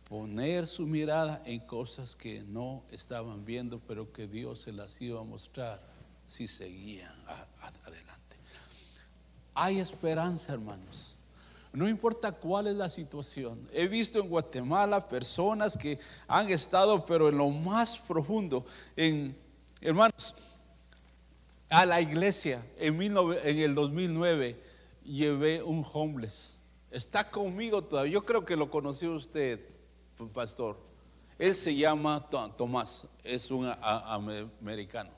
poner 0.08 0.66
su 0.66 0.86
mirada 0.86 1.42
en 1.44 1.60
cosas 1.60 2.14
que 2.14 2.42
no 2.42 2.84
estaban 2.90 3.44
viendo, 3.44 3.80
pero 3.80 4.12
que 4.12 4.28
Dios 4.28 4.60
se 4.60 4.72
las 4.72 5.00
iba 5.00 5.20
a 5.20 5.24
mostrar 5.24 5.82
si 6.26 6.46
seguían 6.46 7.14
adelante. 7.26 8.36
Hay 9.54 9.78
esperanza, 9.78 10.52
hermanos. 10.52 11.13
No 11.74 11.88
importa 11.88 12.30
cuál 12.30 12.68
es 12.68 12.76
la 12.76 12.88
situación. 12.88 13.68
He 13.72 13.88
visto 13.88 14.20
en 14.20 14.28
Guatemala 14.28 15.08
personas 15.08 15.76
que 15.76 15.98
han 16.28 16.48
estado, 16.48 17.04
pero 17.04 17.28
en 17.28 17.36
lo 17.36 17.50
más 17.50 17.98
profundo, 17.98 18.64
en, 18.94 19.36
hermanos, 19.80 20.36
a 21.68 21.84
la 21.84 22.00
iglesia 22.00 22.64
en, 22.78 23.00
en 23.02 23.58
el 23.58 23.74
2009 23.74 24.56
llevé 25.04 25.64
un 25.64 25.84
homeless. 25.92 26.58
Está 26.92 27.28
conmigo 27.28 27.82
todavía. 27.82 28.12
Yo 28.12 28.24
creo 28.24 28.44
que 28.44 28.54
lo 28.54 28.70
conoció 28.70 29.12
usted, 29.12 29.58
pastor. 30.32 30.78
Él 31.40 31.56
se 31.56 31.74
llama 31.74 32.24
Tomás, 32.56 33.08
es 33.24 33.50
un 33.50 33.66
americano. 33.66 35.10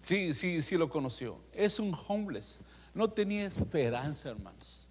Sí, 0.00 0.32
sí, 0.32 0.62
sí 0.62 0.78
lo 0.78 0.88
conoció. 0.88 1.36
Es 1.52 1.78
un 1.78 1.94
homeless. 2.08 2.60
No 2.94 3.08
tenía 3.08 3.46
esperanza, 3.46 4.30
hermanos. 4.30 4.88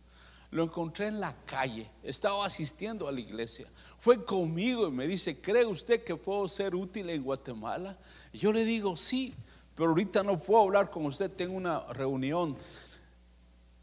Lo 0.50 0.64
encontré 0.64 1.08
en 1.08 1.20
la 1.20 1.36
calle, 1.46 1.90
estaba 2.04 2.46
asistiendo 2.46 3.08
a 3.08 3.12
la 3.12 3.22
iglesia. 3.22 3.68
Fue 4.00 4.26
conmigo 4.26 4.88
y 4.88 4.92
me 4.92 5.08
dice, 5.08 5.40
¿cree 5.40 5.66
usted 5.66 6.04
que 6.04 6.16
puedo 6.16 6.48
ser 6.48 6.76
útil 6.76 7.10
en 7.10 7.24
Guatemala? 7.24 7.98
yo 8.34 8.52
le 8.52 8.66
digo, 8.66 8.98
sí, 8.98 9.34
pero 9.76 9.90
ahorita 9.90 10.24
no 10.24 10.40
puedo 10.40 10.64
hablar 10.64 10.90
con 10.90 11.06
usted, 11.06 11.32
tengo 11.32 11.56
una 11.56 11.82
reunión. 11.94 12.58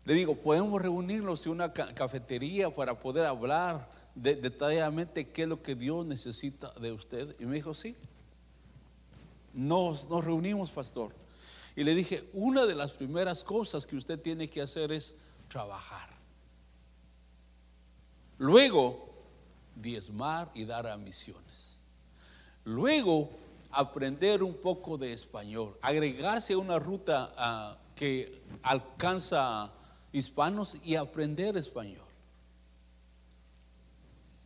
Le 0.05 0.15
digo, 0.15 0.35
¿podemos 0.35 0.81
reunirnos 0.81 1.47
en 1.47 1.53
una 1.53 1.73
cafetería 1.73 2.75
para 2.75 2.99
poder 2.99 3.25
hablar 3.25 3.89
detalladamente 4.15 5.29
qué 5.29 5.43
es 5.43 5.49
lo 5.49 5.63
que 5.63 5.75
Dios 5.75 6.05
necesita 6.05 6.71
de 6.81 6.93
usted? 6.93 7.37
Y 7.39 7.47
me 7.47 7.57
dijo, 7.57 7.75
sí. 7.75 7.95
Nos, 9.55 10.09
nos 10.09 10.25
reunimos, 10.25 10.71
pastor. 10.71 11.13
Y 11.79 11.85
le 11.85 11.95
dije, 11.95 12.29
una 12.33 12.67
de 12.67 12.75
las 12.75 12.91
primeras 12.91 13.45
cosas 13.45 13.87
que 13.87 13.95
usted 13.95 14.21
tiene 14.21 14.51
que 14.51 14.61
hacer 14.61 14.91
es 14.91 15.15
trabajar. 15.47 16.11
Luego, 18.37 19.09
diezmar 19.77 20.51
y 20.55 20.65
dar 20.65 20.89
a 20.89 20.97
misiones. 20.97 21.79
Luego, 22.65 23.31
aprender 23.71 24.43
un 24.43 24.55
poco 24.55 24.99
de 24.99 25.13
español. 25.13 25.79
Agregarse 25.81 26.55
a 26.55 26.59
una 26.59 26.81
ruta 26.81 27.33
ah, 27.37 27.79
que 27.95 28.43
alcanza 28.65 29.71
hispanos 30.11 30.79
y 30.83 30.97
aprender 30.97 31.57
español. 31.57 32.09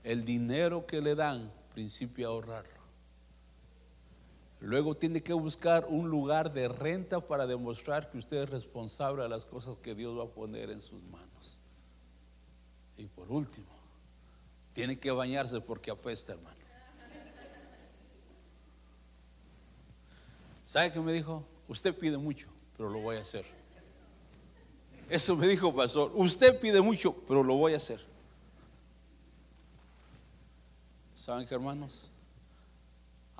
El 0.05 0.27
dinero 0.27 0.87
que 0.87 1.01
le 1.01 1.15
dan, 1.15 1.51
principio 1.73 2.29
a 2.29 2.33
ahorrarlo. 2.33 2.82
Luego 4.63 4.95
tiene 4.95 5.21
que 5.21 5.33
buscar 5.33 5.87
un 5.89 6.09
lugar 6.09 6.53
de 6.53 6.69
renta 6.69 7.19
para 7.19 7.49
demostrar 7.49 8.09
que 8.09 8.19
usted 8.19 8.45
es 8.45 8.49
responsable 8.49 9.25
de 9.25 9.29
las 9.29 9.45
cosas 9.45 9.77
que 9.79 9.93
Dios 9.93 10.17
va 10.17 10.23
a 10.23 10.29
poner 10.29 10.71
en 10.71 10.81
sus 10.81 11.03
manos. 11.03 11.59
Y 12.97 13.07
por 13.07 13.29
último, 13.33 13.67
tiene 14.73 15.01
que 15.01 15.11
bañarse 15.11 15.61
porque 15.61 15.91
apesta, 15.91 16.35
hermano. 16.35 16.57
¿Sabe 20.65 20.93
qué 20.93 21.01
me 21.01 21.13
dijo? 21.13 21.45
Usted 21.67 21.93
pide 21.99 22.17
mucho, 22.17 22.47
pero 22.77 22.89
lo 22.89 23.01
voy 23.01 23.17
a 23.17 23.23
hacer. 23.23 23.45
Eso 25.11 25.35
me 25.35 25.49
dijo 25.49 25.75
pastor. 25.75 26.13
Usted 26.15 26.61
pide 26.61 26.81
mucho, 26.81 27.17
pero 27.27 27.43
lo 27.43 27.57
voy 27.57 27.75
a 27.75 27.79
hacer. 27.79 28.01
¿Saben 31.15 31.49
qué, 31.49 31.55
hermanos? 31.57 32.12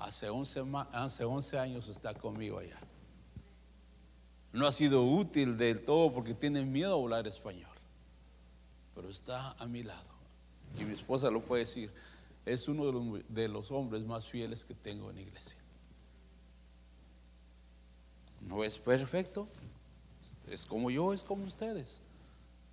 Hace 0.03 0.29
11, 0.29 0.65
hace 0.91 1.57
años 1.57 1.87
está 1.87 2.13
conmigo 2.13 2.59
allá. 2.59 2.77
No 4.51 4.67
ha 4.67 4.71
sido 4.73 5.01
útil 5.05 5.57
del 5.57 5.85
todo 5.85 6.11
porque 6.11 6.33
tiene 6.33 6.65
miedo 6.65 6.93
a 6.93 7.01
hablar 7.01 7.25
español. 7.25 7.71
Pero 8.93 9.07
está 9.07 9.53
a 9.53 9.65
mi 9.65 9.81
lado. 9.81 10.09
Y 10.77 10.83
mi 10.83 10.93
esposa 10.93 11.31
lo 11.31 11.41
puede 11.41 11.61
decir. 11.61 11.89
Es 12.45 12.67
uno 12.67 12.85
de 12.85 12.91
los, 12.91 13.21
de 13.29 13.47
los 13.47 13.71
hombres 13.71 14.03
más 14.03 14.27
fieles 14.27 14.65
que 14.65 14.73
tengo 14.73 15.09
en 15.09 15.15
la 15.15 15.21
iglesia. 15.21 15.57
No 18.41 18.61
es 18.61 18.77
perfecto. 18.77 19.47
Es 20.49 20.65
como 20.65 20.91
yo, 20.91 21.13
es 21.13 21.23
como 21.23 21.45
ustedes. 21.45 22.01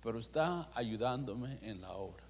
Pero 0.03 0.19
está 0.19 0.69
ayudándome 0.75 1.57
en 1.61 1.79
la 1.79 1.93
obra. 1.93 2.25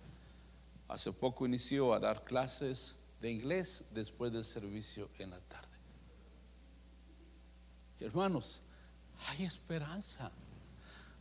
Hace 0.88 1.12
poco 1.12 1.48
inició 1.48 1.92
a 1.92 2.00
dar 2.00 2.24
clases 2.24 3.01
de 3.22 3.32
inglés 3.32 3.86
después 3.92 4.34
del 4.34 4.44
servicio 4.44 5.10
en 5.20 5.30
la 5.30 5.40
tarde. 5.40 5.68
Hermanos, 8.00 8.62
hay 9.28 9.46
esperanza. 9.46 10.32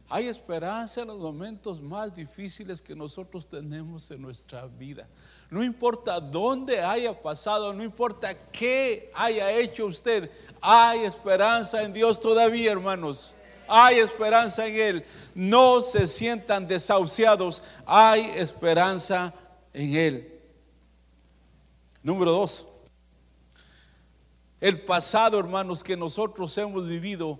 Hay 0.08 0.26
esperanza 0.26 1.02
en 1.02 1.08
los 1.08 1.18
momentos 1.18 1.80
más 1.80 2.12
difíciles 2.12 2.82
que 2.82 2.96
nosotros 2.96 3.46
tenemos 3.46 4.10
en 4.10 4.22
nuestra 4.22 4.66
vida. 4.66 5.06
No 5.50 5.62
importa 5.62 6.18
dónde 6.18 6.80
haya 6.80 7.20
pasado, 7.20 7.72
no 7.72 7.84
importa 7.84 8.34
qué 8.50 9.12
haya 9.14 9.52
hecho 9.52 9.86
usted, 9.86 10.28
hay 10.60 11.04
esperanza 11.04 11.82
en 11.82 11.92
Dios 11.92 12.18
todavía, 12.18 12.72
hermanos. 12.72 13.34
Hay 13.68 13.98
esperanza 13.98 14.66
en 14.66 14.74
Él. 14.74 15.06
No 15.32 15.80
se 15.80 16.08
sientan 16.08 16.66
desahuciados. 16.66 17.62
Hay 17.86 18.32
esperanza 18.34 19.32
en 19.72 19.94
Él. 19.94 20.39
Número 22.02 22.32
dos. 22.32 22.66
El 24.60 24.80
pasado, 24.80 25.38
hermanos, 25.38 25.82
que 25.82 25.96
nosotros 25.96 26.56
hemos 26.58 26.86
vivido 26.86 27.38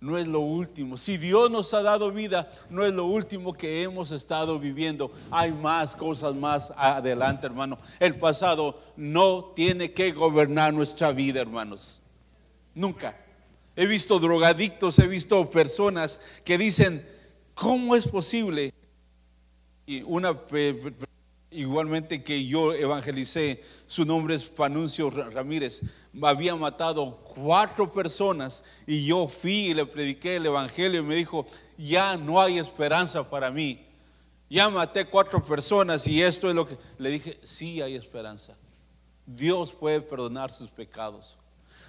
no 0.00 0.16
es 0.16 0.26
lo 0.26 0.40
último. 0.40 0.96
Si 0.96 1.16
Dios 1.16 1.50
nos 1.50 1.74
ha 1.74 1.82
dado 1.82 2.12
vida, 2.12 2.52
no 2.70 2.84
es 2.84 2.92
lo 2.92 3.06
último 3.06 3.52
que 3.52 3.82
hemos 3.82 4.12
estado 4.12 4.58
viviendo. 4.58 5.10
Hay 5.30 5.52
más 5.52 5.96
cosas 5.96 6.34
más 6.34 6.72
adelante, 6.76 7.46
hermano. 7.46 7.78
El 7.98 8.16
pasado 8.16 8.80
no 8.96 9.52
tiene 9.56 9.92
que 9.92 10.12
gobernar 10.12 10.72
nuestra 10.72 11.12
vida, 11.12 11.40
hermanos. 11.40 12.00
Nunca. 12.74 13.16
He 13.74 13.86
visto 13.86 14.18
drogadictos, 14.18 14.98
he 14.98 15.06
visto 15.06 15.48
personas 15.48 16.20
que 16.44 16.58
dicen, 16.58 17.06
¿cómo 17.54 17.94
es 17.94 18.06
posible? 18.06 18.72
Y 19.86 20.02
una 20.02 20.36
igualmente 21.50 22.22
que 22.22 22.46
yo 22.46 22.74
evangelicé, 22.74 23.62
su 23.86 24.04
nombre 24.04 24.34
es 24.34 24.44
Panuncio 24.44 25.10
Ramírez, 25.10 25.82
había 26.22 26.54
matado 26.56 27.16
cuatro 27.16 27.90
personas 27.90 28.64
y 28.86 29.04
yo 29.06 29.28
fui 29.28 29.70
y 29.70 29.74
le 29.74 29.86
prediqué 29.86 30.36
el 30.36 30.46
evangelio 30.46 31.00
y 31.00 31.04
me 31.04 31.14
dijo, 31.14 31.46
ya 31.76 32.16
no 32.16 32.40
hay 32.40 32.58
esperanza 32.58 33.28
para 33.28 33.50
mí. 33.50 33.84
Ya 34.50 34.70
maté 34.70 35.04
cuatro 35.04 35.42
personas 35.42 36.06
y 36.06 36.22
esto 36.22 36.48
es 36.48 36.54
lo 36.54 36.66
que 36.66 36.78
le 36.98 37.10
dije, 37.10 37.38
sí 37.42 37.82
hay 37.82 37.94
esperanza. 37.94 38.56
Dios 39.26 39.72
puede 39.72 40.00
perdonar 40.00 40.50
sus 40.52 40.70
pecados. 40.70 41.36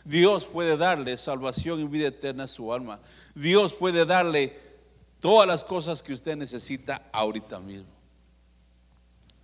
Dios 0.04 0.43
puede 0.43 0.76
darle 0.76 1.15
salvación 1.17 1.80
y 1.80 1.86
vida 1.86 2.08
eterna 2.08 2.43
a 2.45 2.48
su 2.48 2.74
alma. 2.74 3.00
Dios 3.34 3.74
puede 3.74 4.06
darle 4.06 4.58
todas 5.19 5.48
las 5.48 5.63
cosas 5.63 6.04
que 6.04 6.13
usted 6.13 6.36
necesita 6.36 7.10
ahorita 7.13 7.60
mismo. 7.60 7.99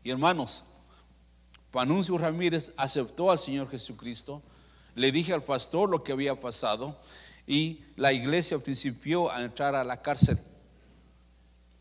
Y 0.05 0.11
hermanos, 0.11 0.63
Panuncio 1.71 2.15
Ramírez 2.19 2.71
aceptó 2.77 3.31
al 3.31 3.39
Señor 3.39 3.71
Jesucristo. 3.71 4.43
Le 4.93 5.11
dije 5.11 5.33
al 5.33 5.41
pastor 5.41 5.89
lo 5.89 6.03
que 6.03 6.11
había 6.11 6.39
pasado 6.39 6.95
y 7.47 7.83
la 7.95 8.13
iglesia 8.13 8.59
principió 8.59 9.31
a 9.31 9.41
entrar 9.41 9.73
a 9.73 9.83
la 9.83 10.03
cárcel. 10.03 10.37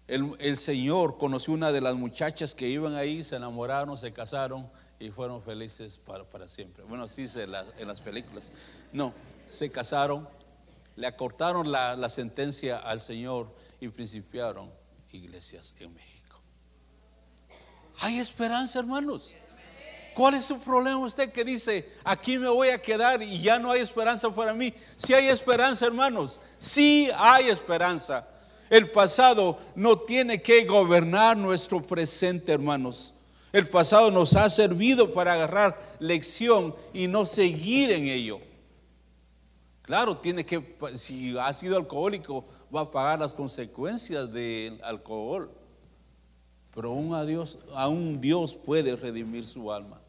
El, 0.09 0.57
Señor 0.57 1.19
conoció 1.19 1.53
una 1.53 1.71
de 1.71 1.83
las 1.83 1.97
muchachas 1.97 2.55
que 2.55 2.67
iban 2.67 2.95
ahí, 2.95 3.23
se 3.23 3.37
enamoraron, 3.37 3.99
se 3.99 4.11
casaron 4.11 4.71
y 4.99 5.11
fueron 5.11 5.43
felices 5.43 5.99
para, 5.99 6.25
para 6.25 6.49
siempre. 6.49 6.83
Bueno, 6.85 7.07
sí 7.09 7.27
en, 7.35 7.53
en 7.79 7.87
las 7.87 8.01
películas. 8.01 8.53
No, 8.91 9.13
se 9.49 9.71
casaron, 9.71 10.27
le 10.97 11.07
acortaron 11.07 11.71
la, 11.71 11.95
la 11.95 12.09
sentencia 12.09 12.79
al 12.79 13.03
Señor 13.03 13.55
y 13.83 13.89
principiaron 13.89 14.71
iglesias 15.13 15.75
en 15.79 15.93
México. 15.93 16.13
Hay 18.00 18.18
esperanza, 18.18 18.78
hermanos. 18.78 19.35
¿Cuál 20.14 20.35
es 20.35 20.44
su 20.44 20.61
problema 20.61 20.98
usted 20.98 21.33
que 21.33 21.44
dice, 21.44 21.88
aquí 22.04 22.38
me 22.38 22.48
voy 22.48 22.68
a 22.68 22.80
quedar 22.80 23.20
y 23.20 23.40
ya 23.40 23.59
no 23.59 23.72
hay 23.72 23.80
esperanza 23.80 24.33
para 24.33 24.54
mí? 24.54 24.72
Si 24.96 25.12
hay 25.12 25.26
esperanza, 25.26 25.87
hermanos, 25.87 26.40
sí 26.59 27.11
hay 27.16 27.48
esperanza. 27.48 28.28
El 28.70 28.90
pasado 28.90 29.59
no 29.74 29.98
tiene 29.98 30.40
que 30.40 30.64
gobernar 30.64 31.37
nuestro 31.37 31.80
presente, 31.80 32.52
hermanos. 32.52 33.12
El 33.52 33.68
pasado 33.68 34.11
nos 34.11 34.37
ha 34.37 34.48
servido 34.50 35.12
para 35.12 35.33
agarrar 35.33 35.96
lección 35.98 36.74
y 36.92 37.09
no 37.09 37.26
seguir 37.26 37.90
en 37.90 38.07
ello. 38.07 38.40
Claro, 39.83 40.16
tiene 40.16 40.46
que, 40.46 40.76
si 40.94 41.37
ha 41.38 41.52
sido 41.52 41.76
alcohólico, 41.76 42.46
va 42.74 42.83
a 42.83 42.90
pagar 42.90 43.18
las 43.18 43.35
consecuencias 43.35 44.33
del 44.33 44.80
alcohol. 44.83 45.50
Pero 46.75 46.91
aún 46.91 47.15
a 47.15 47.25
Dios, 47.25 47.59
aún 47.75 48.21
Dios 48.21 48.55
puede 48.55 48.97
redimir 48.97 49.45
su 49.45 49.73
alma. 49.73 50.01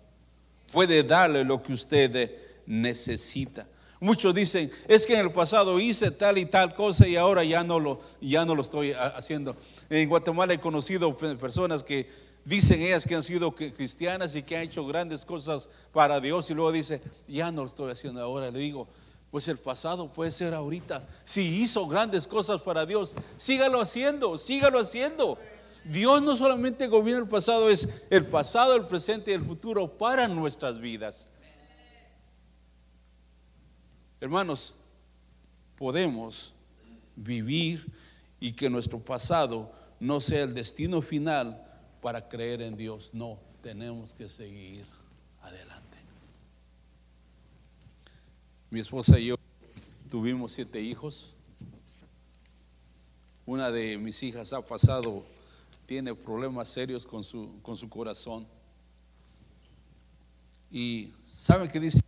Puede 0.71 1.03
darle 1.03 1.43
lo 1.43 1.61
que 1.61 1.73
usted 1.73 2.31
necesita. 2.65 3.67
Muchos 3.99 4.33
dicen, 4.35 4.71
es 4.87 5.05
que 5.05 5.13
en 5.13 5.21
el 5.21 5.31
pasado 5.31 5.79
hice 5.79 6.11
tal 6.11 6.37
y 6.37 6.45
tal 6.45 6.75
cosa 6.75 7.07
y 7.07 7.15
ahora 7.15 7.43
ya 7.43 7.63
no 7.63 7.79
lo, 7.79 8.01
ya 8.19 8.45
no 8.45 8.55
lo 8.55 8.61
estoy 8.61 8.91
haciendo. 8.93 9.55
En 9.89 10.09
Guatemala 10.09 10.53
he 10.53 10.59
conocido 10.59 11.15
personas 11.15 11.83
que 11.83 12.09
dicen 12.43 12.81
ellas 12.81 13.05
que 13.05 13.15
han 13.15 13.23
sido 13.23 13.53
cristianas 13.55 14.35
y 14.35 14.43
que 14.43 14.57
han 14.57 14.63
hecho 14.63 14.85
grandes 14.85 15.23
cosas 15.23 15.69
para 15.93 16.19
Dios 16.19 16.49
y 16.49 16.53
luego 16.53 16.71
dice, 16.71 17.01
ya 17.27 17.51
no 17.51 17.61
lo 17.61 17.67
estoy 17.67 17.91
haciendo 17.91 18.21
ahora. 18.21 18.51
Le 18.51 18.59
digo, 18.59 18.87
pues 19.31 19.47
el 19.47 19.57
pasado 19.57 20.11
puede 20.11 20.31
ser 20.31 20.53
ahorita. 20.53 21.07
Si 21.23 21.41
hizo 21.61 21.87
grandes 21.87 22.27
cosas 22.27 22.61
para 22.61 22.85
Dios, 22.85 23.15
sígalo 23.37 23.81
haciendo, 23.81 24.37
sígalo 24.37 24.79
haciendo. 24.79 25.37
Dios 25.85 26.19
no 26.23 26.35
solamente 26.35 26.87
gobierna 26.87 27.21
el 27.21 27.29
pasado, 27.29 27.69
es 27.69 27.87
el 28.09 28.25
pasado, 28.25 28.75
el 28.75 28.87
presente 28.87 29.29
y 29.29 29.35
el 29.35 29.45
futuro 29.45 29.87
para 29.97 30.27
nuestras 30.27 30.79
vidas. 30.79 31.29
Hermanos, 34.19 34.73
podemos 35.77 36.55
vivir 37.15 37.85
y 38.39 38.53
que 38.53 38.67
nuestro 38.67 38.97
pasado 38.97 39.71
no 39.99 40.19
sea 40.21 40.43
el 40.43 40.55
destino 40.55 41.03
final 41.03 41.63
para 42.01 42.27
creer 42.27 42.63
en 42.63 42.75
Dios. 42.75 43.11
No, 43.13 43.39
tenemos 43.61 44.13
que 44.13 44.27
seguir 44.27 44.87
adelante. 45.43 45.99
Mi 48.71 48.79
esposa 48.79 49.19
y 49.19 49.27
yo 49.27 49.35
tuvimos 50.09 50.51
siete 50.51 50.81
hijos. 50.81 51.35
Una 53.45 53.69
de 53.69 53.99
mis 53.99 54.23
hijas 54.23 54.51
ha 54.51 54.65
pasado 54.65 55.23
tiene 55.85 56.15
problemas 56.15 56.69
serios 56.69 57.05
con 57.05 57.23
su, 57.23 57.59
con 57.61 57.75
su 57.75 57.89
corazón. 57.89 58.47
Y 60.71 61.13
¿saben 61.23 61.69
qué 61.69 61.79
dice 61.79 62.01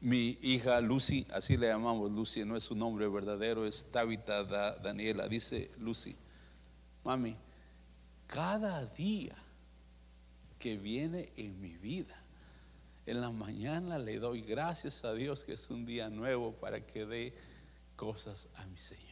mi 0.00 0.38
hija 0.42 0.80
Lucy? 0.80 1.26
Así 1.32 1.56
le 1.56 1.68
llamamos 1.68 2.10
Lucy, 2.10 2.44
no 2.44 2.56
es 2.56 2.64
su 2.64 2.74
nombre 2.74 3.08
verdadero, 3.08 3.66
es 3.66 3.90
Tabitha 3.90 4.44
Daniela. 4.76 5.28
Dice 5.28 5.70
Lucy, 5.78 6.16
mami, 7.04 7.36
cada 8.26 8.84
día 8.86 9.36
que 10.58 10.76
viene 10.76 11.32
en 11.36 11.60
mi 11.60 11.76
vida, 11.76 12.22
en 13.06 13.20
la 13.20 13.30
mañana 13.30 13.98
le 13.98 14.18
doy 14.18 14.42
gracias 14.42 15.04
a 15.04 15.14
Dios 15.14 15.44
que 15.44 15.54
es 15.54 15.70
un 15.70 15.86
día 15.86 16.10
nuevo 16.10 16.52
para 16.52 16.84
que 16.84 17.06
dé 17.06 17.34
cosas 17.96 18.48
a 18.56 18.66
mi 18.66 18.76
Señor 18.76 19.05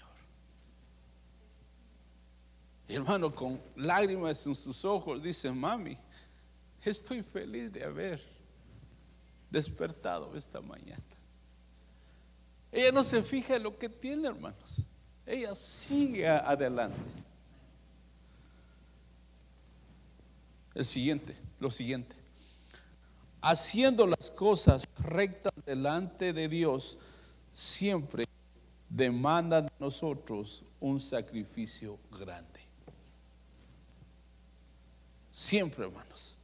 hermano, 2.88 3.34
con 3.34 3.60
lágrimas 3.76 4.46
en 4.46 4.54
sus 4.54 4.84
ojos, 4.84 5.22
dice, 5.22 5.50
mami, 5.50 5.96
estoy 6.82 7.22
feliz 7.22 7.72
de 7.72 7.84
haber 7.84 8.22
despertado 9.50 10.34
esta 10.36 10.60
mañana. 10.60 11.02
Ella 12.70 12.90
no 12.92 13.04
se 13.04 13.22
fija 13.22 13.56
en 13.56 13.62
lo 13.62 13.78
que 13.78 13.88
tiene, 13.88 14.28
hermanos. 14.28 14.82
Ella 15.24 15.54
sigue 15.54 16.28
adelante. 16.28 16.98
El 20.74 20.84
siguiente, 20.84 21.36
lo 21.60 21.70
siguiente. 21.70 22.16
Haciendo 23.40 24.06
las 24.06 24.30
cosas 24.30 24.88
rectas 24.98 25.52
delante 25.64 26.32
de 26.32 26.48
Dios, 26.48 26.98
siempre 27.52 28.24
demanda 28.88 29.62
de 29.62 29.70
nosotros 29.78 30.64
un 30.80 30.98
sacrificio 30.98 31.98
grande. 32.10 32.63
Siempre, 35.34 35.84
hermanos. 35.84 36.36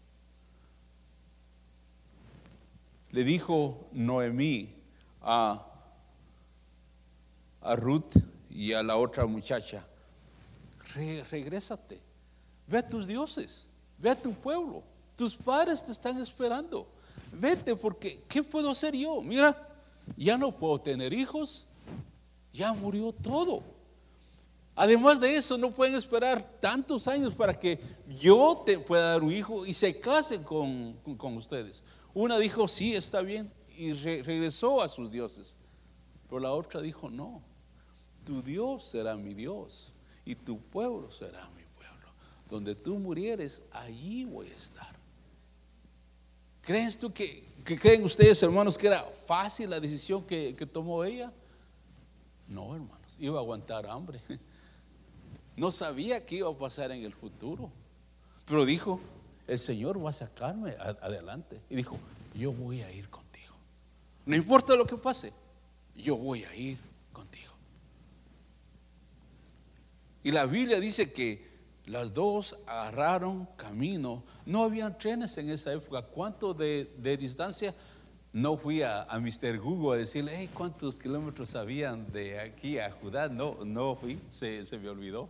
Le 3.12 3.22
dijo 3.22 3.86
Noemí 3.92 4.74
a, 5.22 5.64
a 7.60 7.76
Ruth 7.76 8.16
y 8.50 8.72
a 8.72 8.82
la 8.82 8.96
otra 8.96 9.26
muchacha, 9.26 9.86
regrésate, 11.30 12.00
ve 12.66 12.78
a 12.78 12.88
tus 12.88 13.06
dioses, 13.06 13.68
ve 13.96 14.10
a 14.10 14.20
tu 14.20 14.34
pueblo, 14.34 14.82
tus 15.14 15.36
padres 15.36 15.84
te 15.84 15.92
están 15.92 16.20
esperando, 16.20 16.88
vete 17.30 17.76
porque 17.76 18.24
¿qué 18.28 18.42
puedo 18.42 18.70
hacer 18.70 18.96
yo? 18.96 19.22
Mira, 19.22 19.56
ya 20.16 20.36
no 20.36 20.50
puedo 20.50 20.78
tener 20.78 21.12
hijos, 21.12 21.68
ya 22.52 22.72
murió 22.72 23.12
todo. 23.12 23.62
Además 24.80 25.20
de 25.20 25.36
eso, 25.36 25.58
no 25.58 25.70
pueden 25.70 25.94
esperar 25.94 26.42
tantos 26.58 27.06
años 27.06 27.34
para 27.34 27.52
que 27.52 27.78
yo 28.18 28.62
te 28.64 28.78
pueda 28.78 29.10
dar 29.10 29.22
un 29.22 29.30
hijo 29.30 29.66
y 29.66 29.74
se 29.74 30.00
case 30.00 30.42
con, 30.42 30.96
ustedes. 31.36 31.84
Una 32.14 32.38
dijo, 32.38 32.66
sí, 32.66 32.94
está 32.94 33.20
bien, 33.20 33.52
y 33.76 33.92
regresó 33.92 34.80
a 34.80 34.88
sus 34.88 35.10
dioses. 35.10 35.58
Pero 36.26 36.40
la 36.40 36.52
otra 36.52 36.80
dijo, 36.80 37.10
no, 37.10 37.42
tu 38.24 38.40
Dios 38.40 38.88
será 38.88 39.16
mi 39.16 39.34
Dios. 39.34 39.92
y 40.24 40.34
tu 40.34 40.58
pueblo 40.58 41.12
será 41.12 41.46
mi 41.50 41.64
pueblo. 41.76 42.08
Donde 42.48 42.74
tú 42.74 42.98
murieres, 42.98 43.60
allí 43.72 44.24
voy 44.24 44.48
a 44.48 44.56
estar. 44.56 44.96
¿Crees 46.62 46.96
tú 46.96 47.12
que, 47.12 47.44
creen 47.64 48.02
ustedes, 48.02 48.42
hermanos, 48.42 48.78
que 48.78 48.86
era 48.86 49.02
fácil 49.26 49.68
la 49.68 49.78
decisión 49.78 50.24
que, 50.24 50.56
que 50.56 50.64
tomó 50.64 51.04
ella? 51.04 51.30
No, 52.48 52.74
hermanos, 52.74 53.16
iba 53.18 53.36
a 53.36 53.42
aguantar 53.42 53.86
hambre. 53.86 54.22
No 55.60 55.70
sabía 55.70 56.24
qué 56.24 56.36
iba 56.36 56.48
a 56.48 56.56
pasar 56.56 56.90
en 56.90 57.04
el 57.04 57.12
futuro. 57.12 57.70
Pero 58.46 58.64
dijo, 58.64 58.98
el 59.46 59.58
Señor 59.58 60.02
va 60.02 60.08
a 60.08 60.12
sacarme 60.14 60.74
adelante. 61.02 61.60
Y 61.68 61.76
dijo, 61.76 61.98
yo 62.34 62.50
voy 62.50 62.80
a 62.80 62.90
ir 62.90 63.10
contigo. 63.10 63.54
No 64.24 64.36
importa 64.36 64.74
lo 64.74 64.86
que 64.86 64.96
pase, 64.96 65.34
yo 65.94 66.16
voy 66.16 66.44
a 66.44 66.56
ir 66.56 66.78
contigo. 67.12 67.52
Y 70.22 70.30
la 70.30 70.46
Biblia 70.46 70.80
dice 70.80 71.12
que 71.12 71.46
las 71.84 72.14
dos 72.14 72.56
agarraron 72.66 73.44
camino. 73.58 74.24
No 74.46 74.62
había 74.62 74.96
trenes 74.96 75.36
en 75.36 75.50
esa 75.50 75.74
época. 75.74 76.00
¿Cuánto 76.00 76.54
de, 76.54 76.88
distancia? 77.18 77.74
No 78.32 78.56
fui 78.56 78.80
a, 78.80 79.06
Mr. 79.12 79.58
Google 79.58 79.96
a 79.96 79.98
decirle, 79.98 80.48
¿cuántos 80.54 80.98
kilómetros 80.98 81.54
habían 81.54 82.10
de 82.12 82.40
aquí 82.40 82.78
a 82.78 82.90
Judá? 82.92 83.28
No, 83.28 83.62
no 83.66 83.94
fui, 83.94 84.18
se 84.30 84.64
me 84.78 84.88
olvidó. 84.88 85.28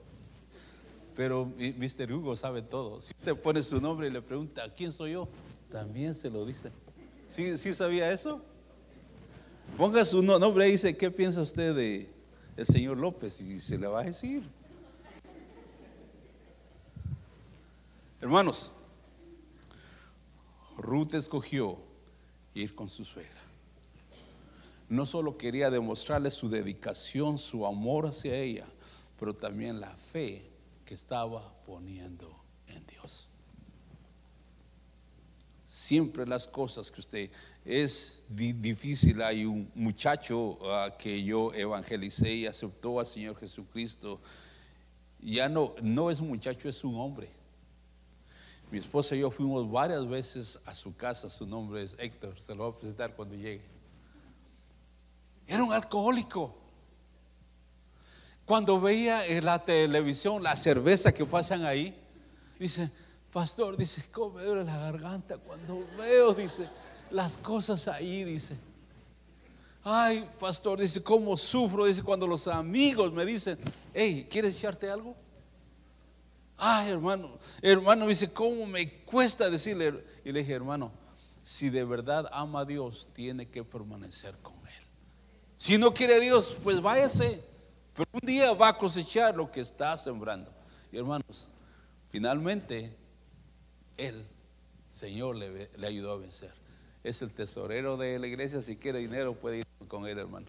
Pero 1.20 1.44
Mr. 1.44 2.10
Hugo 2.10 2.34
sabe 2.34 2.62
todo. 2.62 2.98
Si 3.02 3.12
usted 3.14 3.36
pone 3.36 3.62
su 3.62 3.78
nombre 3.78 4.06
y 4.06 4.10
le 4.10 4.22
pregunta, 4.22 4.72
¿quién 4.74 4.90
soy 4.90 5.12
yo? 5.12 5.28
También 5.70 6.14
se 6.14 6.30
lo 6.30 6.46
dice. 6.46 6.72
¿Sí, 7.28 7.74
sabía 7.74 8.10
eso? 8.10 8.40
Ponga 9.76 10.02
su 10.06 10.22
nombre 10.22 10.66
y 10.66 10.72
dice, 10.72 10.96
¿qué 10.96 11.10
piensa 11.10 11.42
usted 11.42 11.74
de 11.74 12.08
el 12.56 12.64
señor 12.64 12.96
López? 12.96 13.38
Y 13.42 13.60
se 13.60 13.76
le 13.76 13.86
va 13.86 14.00
a 14.00 14.04
decir. 14.04 14.42
Hermanos, 18.22 18.72
Ruth 20.78 21.12
escogió 21.12 21.76
ir 22.54 22.74
con 22.74 22.88
su 22.88 23.04
suegra. 23.04 23.42
No 24.88 25.04
solo 25.04 25.36
quería 25.36 25.70
demostrarle 25.70 26.30
su 26.30 26.48
dedicación, 26.48 27.36
su 27.36 27.66
amor 27.66 28.06
hacia 28.06 28.34
ella, 28.36 28.64
pero 29.18 29.34
también 29.34 29.80
la 29.80 29.94
fe 29.94 30.49
que 30.90 30.94
estaba 30.94 31.54
poniendo 31.64 32.36
en 32.66 32.84
Dios. 32.84 33.28
Siempre 35.64 36.26
las 36.26 36.48
cosas 36.48 36.90
que 36.90 37.00
usted 37.00 37.30
es 37.64 38.24
difícil. 38.28 39.22
Hay 39.22 39.44
un 39.44 39.70
muchacho 39.76 40.58
ah, 40.64 40.96
que 40.98 41.22
yo 41.22 41.54
evangelicé 41.54 42.34
y 42.34 42.46
aceptó 42.46 42.98
al 42.98 43.06
Señor 43.06 43.36
Jesucristo. 43.36 44.20
Ya 45.20 45.48
no, 45.48 45.74
no 45.80 46.10
es 46.10 46.18
un 46.18 46.26
muchacho, 46.26 46.68
es 46.68 46.82
un 46.82 46.96
hombre. 46.96 47.28
Mi 48.72 48.78
esposa 48.78 49.14
y 49.14 49.20
yo 49.20 49.30
fuimos 49.30 49.70
varias 49.70 50.08
veces 50.08 50.58
a 50.66 50.74
su 50.74 50.96
casa, 50.96 51.30
su 51.30 51.46
nombre 51.46 51.84
es 51.84 51.94
Héctor, 52.00 52.40
se 52.40 52.52
lo 52.52 52.64
voy 52.64 52.72
a 52.72 52.80
presentar 52.80 53.14
cuando 53.14 53.36
llegue. 53.36 53.62
Era 55.46 55.62
un 55.62 55.72
alcohólico. 55.72 56.52
Cuando 58.50 58.80
veía 58.80 59.24
en 59.28 59.44
la 59.44 59.64
televisión 59.64 60.42
la 60.42 60.56
cerveza 60.56 61.12
que 61.12 61.24
pasan 61.24 61.64
ahí, 61.64 61.96
dice, 62.58 62.90
pastor, 63.32 63.76
dice, 63.76 64.02
¿cómo 64.10 64.38
me 64.38 64.42
duele 64.42 64.64
la 64.64 64.76
garganta 64.76 65.38
cuando 65.38 65.86
veo, 65.96 66.34
dice, 66.34 66.68
las 67.12 67.36
cosas 67.36 67.86
ahí, 67.86 68.24
dice. 68.24 68.58
Ay, 69.84 70.28
pastor, 70.40 70.80
dice, 70.80 71.00
¿cómo 71.00 71.36
sufro? 71.36 71.84
Dice, 71.84 72.02
cuando 72.02 72.26
los 72.26 72.48
amigos 72.48 73.12
me 73.12 73.24
dicen, 73.24 73.56
hey, 73.94 74.26
¿quieres 74.28 74.56
echarte 74.56 74.90
algo? 74.90 75.14
Ay, 76.56 76.90
hermano, 76.90 77.38
hermano, 77.62 78.08
dice, 78.08 78.32
¿cómo 78.32 78.66
me 78.66 79.04
cuesta 79.04 79.48
decirle? 79.48 80.02
Y 80.24 80.32
le 80.32 80.40
dije, 80.40 80.54
hermano, 80.54 80.90
si 81.44 81.70
de 81.70 81.84
verdad 81.84 82.28
ama 82.32 82.62
a 82.62 82.64
Dios, 82.64 83.10
tiene 83.12 83.46
que 83.48 83.62
permanecer 83.62 84.36
con 84.42 84.54
Él. 84.54 84.84
Si 85.56 85.78
no 85.78 85.94
quiere 85.94 86.16
a 86.16 86.18
Dios, 86.18 86.56
pues 86.64 86.82
váyase. 86.82 87.48
Pero 87.94 88.08
un 88.12 88.20
día 88.26 88.52
va 88.52 88.68
a 88.68 88.78
cosechar 88.78 89.36
lo 89.36 89.50
que 89.50 89.60
está 89.60 89.96
sembrando. 89.96 90.50
Y 90.92 90.98
hermanos, 90.98 91.46
finalmente 92.10 92.94
el 93.96 94.26
Señor 94.88 95.36
le, 95.36 95.70
le, 95.76 95.86
ayudó 95.86 96.12
a 96.12 96.16
vencer. 96.16 96.52
Es 97.04 97.22
el 97.22 97.32
tesorero 97.32 97.96
de 97.96 98.18
la 98.18 98.26
iglesia. 98.26 98.62
Si 98.62 98.76
quiere 98.76 98.98
dinero, 98.98 99.34
puede 99.34 99.58
ir 99.58 99.66
con 99.88 100.06
él, 100.06 100.18
hermano. 100.18 100.46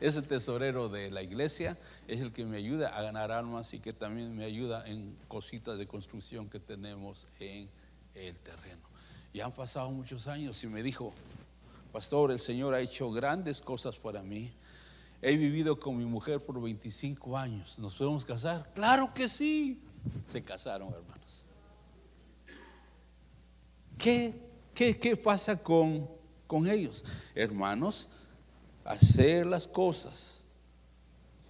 Es 0.00 0.14
el 0.16 0.24
tesorero 0.24 0.88
de 0.88 1.10
la 1.10 1.22
iglesia. 1.22 1.76
Es 2.06 2.20
el 2.20 2.32
que 2.32 2.44
me 2.44 2.56
ayuda 2.56 2.96
a 2.96 3.02
ganar 3.02 3.32
almas 3.32 3.74
y 3.74 3.80
que 3.80 3.92
también 3.92 4.36
me 4.36 4.44
ayuda 4.44 4.86
en 4.88 5.16
cositas 5.26 5.78
de 5.78 5.86
construcción 5.86 6.48
que 6.48 6.60
tenemos 6.60 7.26
en 7.40 7.68
el 8.14 8.38
terreno. 8.38 8.88
Y 9.32 9.40
han 9.40 9.52
pasado 9.52 9.90
muchos 9.90 10.26
años 10.26 10.62
y 10.64 10.68
me 10.68 10.82
dijo, 10.82 11.12
Pastor, 11.92 12.30
el 12.30 12.38
Señor 12.38 12.74
ha 12.74 12.80
hecho 12.80 13.10
grandes 13.10 13.60
cosas 13.60 13.96
para 13.96 14.22
mí. 14.22 14.52
He 15.20 15.36
vivido 15.36 15.78
con 15.78 15.96
mi 15.96 16.04
mujer 16.04 16.40
por 16.40 16.60
25 16.60 17.36
años. 17.36 17.78
¿Nos 17.78 17.96
podemos 17.96 18.24
casar? 18.24 18.70
Claro 18.74 19.12
que 19.12 19.28
sí. 19.28 19.82
Se 20.26 20.42
casaron, 20.42 20.92
hermanos. 20.92 21.46
¿Qué, 23.96 24.48
qué, 24.74 25.16
pasa 25.16 25.60
con, 25.60 26.08
con 26.46 26.68
ellos? 26.68 27.04
Hermanos, 27.34 28.08
hacer 28.84 29.44
las 29.44 29.66
cosas 29.66 30.42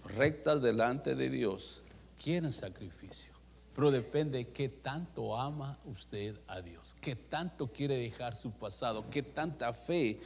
rectas 0.03 0.61
delante 0.61 1.15
de 1.15 1.29
Dios 1.29 1.83
quieren 2.21 2.51
sacrificio. 2.51 3.33
Pero 3.75 3.91
depende 3.91 4.39
de 4.39 4.47
qué 4.47 4.67
tanto 4.67 5.39
ama 5.39 5.77
usted 5.85 6.35
a 6.47 6.59
Dios, 6.59 6.97
qué 6.99 7.15
tanto 7.15 7.67
quiere 7.71 7.97
dejar 7.97 8.35
su 8.35 8.51
pasado, 8.51 9.05
qué 9.09 9.23
tanta 9.23 9.71
fe 9.73 10.19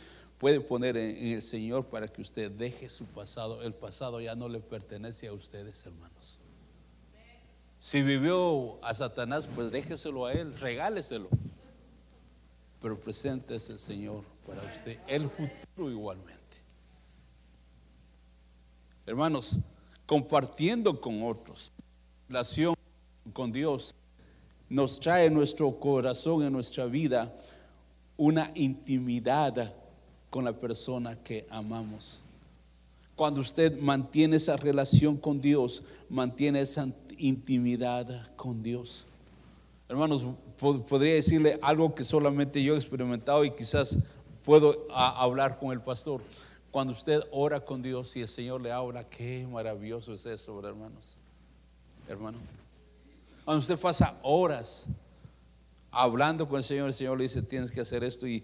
puede 0.44 0.60
poner 0.60 0.98
en, 0.98 1.28
el 1.28 1.42
Señor 1.42 1.86
para 1.86 2.06
que 2.06 2.22
usted 2.22 2.52
deje 2.52 2.90
su 2.90 3.06
pasado. 3.06 3.64
El 3.64 3.74
pasado 3.74 4.20
ya 4.20 4.36
no 4.36 4.50
le 4.50 4.60
pertenece 4.60 5.28
a 5.28 5.32
ustedes, 5.32 5.86
hermanos. 5.86 6.38
Si 7.80 8.02
vivió 8.02 8.78
a 8.84 8.94
Satanás, 8.94 9.48
pues 9.56 9.72
déjeselo 9.72 10.26
a 10.26 10.34
él, 10.34 10.54
regáleselo. 10.60 11.30
Pero 12.82 13.00
presente 13.00 13.56
es 13.56 13.70
el 13.70 13.80
Señor 13.80 14.26
para 14.46 14.62
usted, 14.70 15.00
el 15.08 15.30
futuro 15.30 15.90
igualmente. 15.90 16.58
Hermanos, 19.06 19.60
compartiendo 20.06 21.00
con 21.00 21.24
otros, 21.24 21.72
relación 22.28 22.76
con 23.32 23.50
Dios, 23.50 23.96
nos 24.68 25.00
trae 25.00 25.28
en 25.28 25.36
nuestro 25.36 25.80
corazón, 25.80 26.44
en 26.44 26.52
nuestra 26.52 26.84
vida, 26.86 27.34
una 28.18 28.52
intimidad 28.56 29.74
con 30.34 30.44
la 30.44 30.54
persona 30.54 31.16
que 31.16 31.46
amamos. 31.52 32.22
Cuando 33.16 33.40
usted 33.40 33.78
mantiene 33.80 34.38
esa 34.38 34.58
relación 34.58 35.16
con 35.16 35.40
Dios, 35.40 35.84
mantiene 36.10 36.62
esa 36.62 36.88
intimidad 37.20 38.32
con 38.36 38.64
Dios. 38.64 39.06
Hermanos, 39.88 40.24
podría 40.58 41.14
decirle 41.14 41.60
algo 41.62 41.94
que 41.94 42.04
solamente 42.04 42.64
yo 42.64 42.74
he 42.74 42.78
experimentado 42.78 43.46
y 43.46 43.52
quizás 43.52 44.00
puedo 44.44 44.92
hablar 44.92 45.60
con 45.60 45.72
el 45.72 45.82
pastor. 45.82 46.20
Cuando 46.72 46.94
usted 46.94 47.22
ora 47.30 47.60
con 47.60 47.84
Dios 47.84 48.18
y 48.18 48.22
el 48.22 48.28
Señor 48.28 48.60
le 48.60 48.72
habla, 48.72 49.08
qué 49.08 49.46
maravilloso 49.46 50.16
es 50.16 50.26
eso, 50.26 50.68
hermanos. 50.68 51.16
Hermano, 52.10 52.40
cuando 53.46 53.60
usted 53.60 53.78
pasa 53.78 54.18
horas 54.24 54.88
hablando 55.92 56.50
con 56.50 56.58
el 56.58 56.64
Señor, 56.64 56.88
el 56.88 56.94
Señor 56.96 57.20
le 57.20 57.26
dice, 57.26 57.44
tienes 57.44 57.70
que 57.70 57.82
hacer 57.82 58.04
esto 58.04 58.26
y 58.26 58.44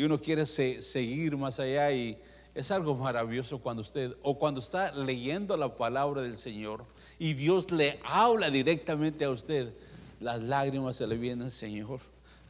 y 0.00 0.02
uno 0.02 0.18
quiere 0.18 0.46
seguir 0.46 1.36
más 1.36 1.60
allá 1.60 1.92
y 1.92 2.16
es 2.54 2.70
algo 2.70 2.94
maravilloso 2.94 3.58
cuando 3.58 3.82
usted 3.82 4.16
o 4.22 4.38
cuando 4.38 4.60
está 4.60 4.92
leyendo 4.92 5.58
la 5.58 5.76
palabra 5.76 6.22
del 6.22 6.38
Señor 6.38 6.86
y 7.18 7.34
Dios 7.34 7.70
le 7.70 8.00
habla 8.02 8.50
directamente 8.50 9.26
a 9.26 9.30
usted, 9.30 9.74
las 10.18 10.40
lágrimas 10.40 10.96
se 10.96 11.06
le 11.06 11.18
vienen, 11.18 11.50
Señor. 11.50 12.00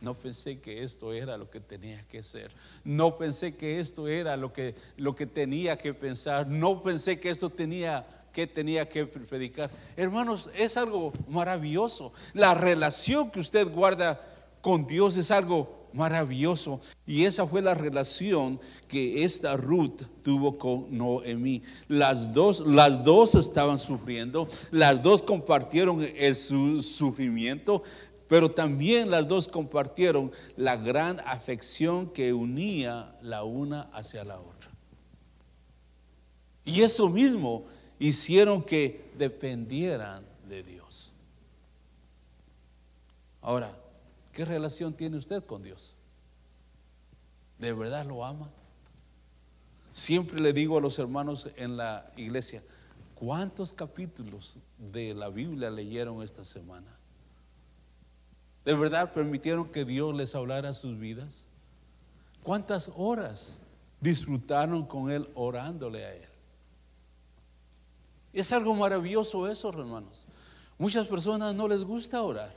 No 0.00 0.14
pensé 0.14 0.60
que 0.60 0.84
esto 0.84 1.12
era 1.12 1.36
lo 1.36 1.50
que 1.50 1.58
tenía 1.58 2.00
que 2.04 2.22
ser. 2.22 2.52
No 2.84 3.16
pensé 3.16 3.56
que 3.56 3.80
esto 3.80 4.06
era 4.06 4.36
lo 4.36 4.52
que, 4.52 4.76
lo 4.96 5.16
que 5.16 5.26
tenía 5.26 5.76
que 5.76 5.92
pensar. 5.92 6.46
No 6.46 6.80
pensé 6.80 7.18
que 7.18 7.30
esto 7.30 7.50
tenía 7.50 8.06
que 8.32 8.46
tenía 8.46 8.88
que 8.88 9.06
predicar. 9.06 9.72
Hermanos, 9.96 10.50
es 10.54 10.76
algo 10.76 11.12
maravilloso. 11.26 12.12
La 12.32 12.54
relación 12.54 13.28
que 13.28 13.40
usted 13.40 13.66
guarda 13.66 14.20
con 14.60 14.86
Dios 14.86 15.16
es 15.16 15.32
algo 15.32 15.79
maravilloso. 15.92 16.80
Y 17.06 17.24
esa 17.24 17.46
fue 17.46 17.62
la 17.62 17.74
relación 17.74 18.60
que 18.88 19.24
esta 19.24 19.56
Ruth 19.56 20.02
tuvo 20.22 20.58
con 20.58 20.96
Noemí. 20.96 21.62
Las 21.88 22.32
dos, 22.32 22.60
las 22.60 23.04
dos 23.04 23.34
estaban 23.34 23.78
sufriendo, 23.78 24.48
las 24.70 25.02
dos 25.02 25.22
compartieron 25.22 26.06
el 26.16 26.36
su 26.36 26.82
sufrimiento, 26.82 27.82
pero 28.28 28.50
también 28.50 29.10
las 29.10 29.26
dos 29.26 29.48
compartieron 29.48 30.30
la 30.56 30.76
gran 30.76 31.20
afección 31.26 32.10
que 32.10 32.32
unía 32.32 33.16
la 33.22 33.42
una 33.42 33.82
hacia 33.92 34.24
la 34.24 34.38
otra. 34.38 34.70
Y 36.64 36.82
eso 36.82 37.08
mismo 37.08 37.64
hicieron 37.98 38.62
que 38.62 39.10
dependieran 39.18 40.24
de 40.48 40.62
Dios. 40.62 41.10
Ahora, 43.42 43.76
¿qué 44.32 44.44
relación 44.44 44.94
tiene 44.94 45.16
usted 45.16 45.44
con 45.44 45.62
Dios? 45.62 45.94
¿De 47.58 47.72
verdad 47.72 48.06
lo 48.06 48.24
ama? 48.24 48.50
Siempre 49.92 50.40
le 50.40 50.52
digo 50.52 50.78
a 50.78 50.80
los 50.80 50.98
hermanos 50.98 51.48
en 51.56 51.76
la 51.76 52.10
iglesia, 52.16 52.62
¿cuántos 53.14 53.72
capítulos 53.72 54.56
de 54.78 55.14
la 55.14 55.28
Biblia 55.28 55.70
leyeron 55.70 56.22
esta 56.22 56.44
semana? 56.44 56.96
¿De 58.64 58.74
verdad 58.74 59.12
permitieron 59.12 59.68
que 59.68 59.84
Dios 59.84 60.14
les 60.14 60.34
hablara 60.34 60.72
sus 60.72 60.98
vidas? 60.98 61.44
¿Cuántas 62.42 62.90
horas 62.96 63.58
disfrutaron 64.00 64.86
con 64.86 65.10
Él 65.10 65.28
orándole 65.34 66.04
a 66.04 66.14
Él? 66.14 66.28
Es 68.32 68.52
algo 68.52 68.74
maravilloso 68.74 69.48
eso, 69.48 69.68
hermanos. 69.70 70.26
Muchas 70.78 71.06
personas 71.08 71.54
no 71.54 71.66
les 71.66 71.82
gusta 71.82 72.22
orar. 72.22 72.54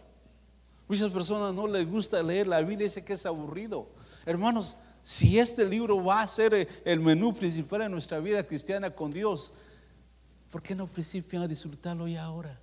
Muchas 0.88 1.12
personas 1.12 1.54
no 1.54 1.68
les 1.68 1.90
gusta 1.90 2.22
leer 2.22 2.48
la 2.48 2.60
Biblia 2.60 2.88
dice 2.88 3.04
que 3.04 3.14
es 3.14 3.26
aburrido. 3.26 3.88
Hermanos, 4.26 4.78
si 5.02 5.40
este 5.40 5.66
libro 5.66 6.04
va 6.04 6.22
a 6.22 6.28
ser 6.28 6.68
el 6.86 7.00
menú 7.00 7.34
principal 7.34 7.84
en 7.84 7.92
nuestra 7.92 8.20
vida 8.20 8.44
cristiana 8.44 8.92
con 8.92 9.12
Dios, 9.12 9.54
¿por 10.50 10.62
qué 10.62 10.76
no 10.76 10.88
principian 10.88 11.44
a 11.44 11.48
disfrutarlo 11.48 12.08
ya 12.08 12.24
ahora? 12.24 12.60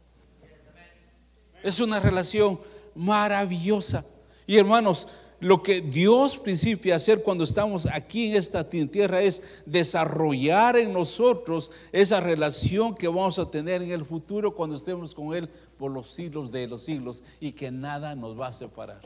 Es 1.63 1.81
una 1.81 2.01
relación 2.01 2.59
maravillosa. 2.95 4.05
Y 4.47 4.57
hermanos, 4.57 5.09
lo 5.41 5.63
que 5.63 5.81
Dios 5.81 6.37
principia 6.37 6.97
hacer 6.97 7.23
cuando 7.23 7.45
estamos 7.45 7.87
aquí 7.87 8.31
en 8.31 8.37
esta 8.37 8.69
tierra 8.69 9.23
es 9.23 9.43
desarrollar 9.65 10.77
en 10.77 10.93
nosotros 10.93 11.73
esa 11.93 12.21
relación 12.21 12.95
que 12.95 13.09
vamos 13.09 13.39
a 13.39 13.51
tener 13.51 13.81
en 13.81 13.91
el 13.91 14.05
futuro 14.05 14.55
cuando 14.55 14.77
estemos 14.77 15.15
con 15.15 15.35
Él 15.35 15.49
por 15.81 15.91
los 15.91 16.11
siglos 16.13 16.53
de 16.53 16.69
los 16.69 16.85
siglos 16.85 17.23
y 17.41 17.53
que 17.53 17.71
nada 17.71 18.15
nos 18.15 18.39
va 18.39 18.49
a 18.49 18.53
separar. 18.53 19.01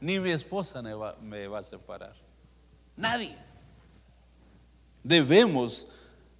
Ni 0.00 0.20
mi 0.20 0.30
esposa 0.30 0.80
me 0.80 0.94
va, 0.94 1.16
me 1.20 1.48
va 1.48 1.58
a 1.58 1.62
separar. 1.64 2.14
Nadie. 2.96 3.36
Debemos 5.02 5.88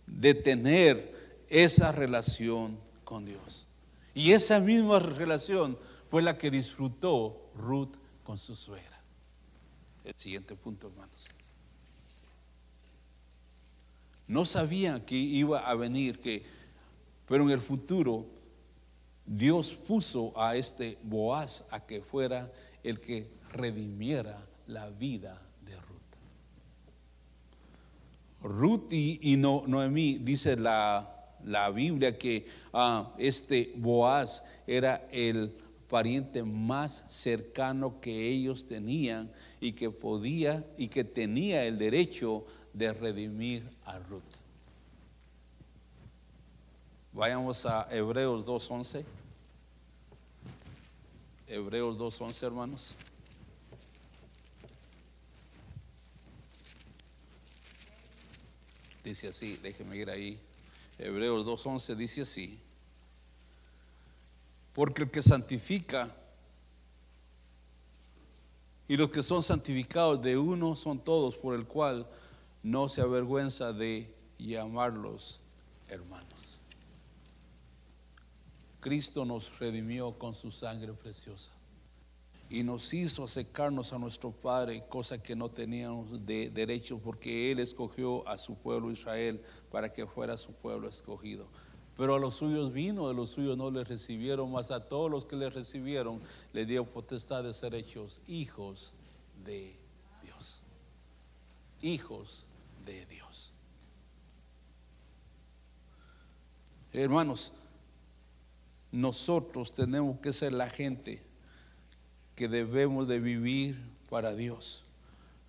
de 0.07 0.33
tener 0.33 1.43
esa 1.49 1.91
relación 1.91 2.79
con 3.03 3.25
Dios. 3.25 3.67
Y 4.15 4.31
esa 4.31 4.61
misma 4.61 5.01
relación 5.01 5.77
fue 6.09 6.23
la 6.23 6.39
que 6.39 6.49
disfrutó 6.49 7.51
Ruth 7.57 7.97
con 8.23 8.39
su 8.39 8.55
suegra. 8.55 9.03
El 10.05 10.15
siguiente 10.15 10.55
punto, 10.55 10.87
hermanos. 10.87 11.27
No 14.29 14.45
sabían 14.45 15.01
que 15.01 15.17
iba 15.17 15.69
a 15.69 15.75
venir, 15.75 16.21
que, 16.21 16.45
pero 17.27 17.43
en 17.43 17.51
el 17.51 17.61
futuro 17.61 18.36
Dios 19.27 19.73
puso 19.73 20.33
a 20.37 20.57
este 20.57 20.99
Boaz 21.03 21.67
a 21.71 21.85
que 21.85 22.01
fuera 22.01 22.51
el 22.85 23.01
que 23.01 23.29
redimiera 23.53 24.47
la 24.69 24.89
vida 24.91 25.43
de 25.65 25.75
Ruth. 25.75 26.13
Ruth 28.43 28.93
y, 28.93 29.37
Noemí, 29.37 30.19
dice 30.19 30.57
la, 30.57 31.13
Biblia 31.75 32.17
que 32.17 32.47
ah, 32.73 33.13
este 33.19 33.73
Boaz 33.77 34.45
era 34.67 35.07
el 35.11 35.53
pariente 35.89 36.43
más 36.43 37.05
cercano 37.09 38.01
que 38.01 38.29
ellos 38.29 38.67
tenían 38.67 39.31
y 39.61 39.73
que 39.73 39.91
podía 39.91 40.65
y 40.77 40.89
que 40.89 41.05
tenía 41.05 41.65
el 41.65 41.79
derecho 41.79 42.45
de 42.73 42.93
redimir 42.93 43.69
a 43.85 43.99
Ruth. 43.99 44.23
Vayamos 47.13 47.65
a 47.65 47.89
Hebreos 47.91 48.45
2.11. 48.45 49.16
Hebreos 51.49 51.97
2.11, 51.97 52.43
hermanos. 52.43 52.95
Dice 59.05 59.29
así, 59.29 59.57
déjeme 59.63 59.97
ir 59.97 60.11
ahí. 60.11 60.41
Hebreos 60.99 61.47
2.11 61.47 61.95
dice 61.95 62.23
así. 62.23 62.59
Porque 64.75 65.03
el 65.05 65.11
que 65.11 65.23
santifica 65.23 66.15
y 68.89 68.97
los 68.97 69.11
que 69.11 69.23
son 69.23 69.43
santificados 69.43 70.23
de 70.23 70.37
uno 70.37 70.77
son 70.77 70.99
todos, 70.99 71.37
por 71.37 71.55
el 71.55 71.67
cual 71.67 72.09
no 72.63 72.89
se 72.89 73.01
avergüenza 73.01 73.73
de 73.73 74.13
llamarlos 74.39 75.41
hermanos. 75.89 76.56
Cristo 78.87 79.25
nos 79.25 79.59
redimió 79.59 80.17
con 80.17 80.33
su 80.33 80.53
sangre 80.53 80.93
preciosa 80.93 81.51
y 82.49 82.63
nos 82.63 82.95
hizo 82.95 83.25
acercarnos 83.25 83.93
a 83.93 83.99
nuestro 83.99 84.31
Padre, 84.31 84.85
cosa 84.89 85.21
que 85.21 85.35
no 85.35 85.49
teníamos 85.49 86.25
de 86.25 86.51
derecho, 86.51 87.01
porque 87.01 87.51
Él 87.51 87.59
escogió 87.59 88.29
a 88.29 88.39
su 88.39 88.55
pueblo 88.55 88.93
Israel 88.93 89.43
para 89.73 89.93
que 89.93 90.07
fuera 90.07 90.37
su 90.37 90.53
pueblo 90.53 90.89
escogido. 90.89 91.49
Pero 91.97 92.15
a 92.15 92.21
los 92.21 92.37
suyos 92.37 92.73
vino, 92.73 93.09
de 93.09 93.15
los 93.15 93.31
suyos 93.31 93.59
no 93.59 93.73
le 93.73 93.83
recibieron, 93.83 94.53
mas 94.53 94.71
a 94.71 94.89
todos 94.89 95.11
los 95.11 95.25
que 95.25 95.35
le 95.35 95.51
recibieron 95.51 96.21
le 96.53 96.65
dio 96.65 96.85
potestad 96.85 97.43
de 97.43 97.53
ser 97.55 97.75
hechos 97.75 98.23
hijos 98.29 98.95
de 99.45 99.77
Dios. 100.23 100.63
Hijos 101.83 102.47
de 102.85 103.05
Dios. 103.07 103.53
Hermanos, 106.93 107.53
nosotros 108.97 109.73
tenemos 109.73 110.19
que 110.21 110.33
ser 110.33 110.55
la 110.55 110.71
gente 110.71 111.23
que 112.35 112.49
debemos 112.49 113.07
de 113.07 113.21
vivir 113.21 113.79
para 114.09 114.35
Dios, 114.35 114.85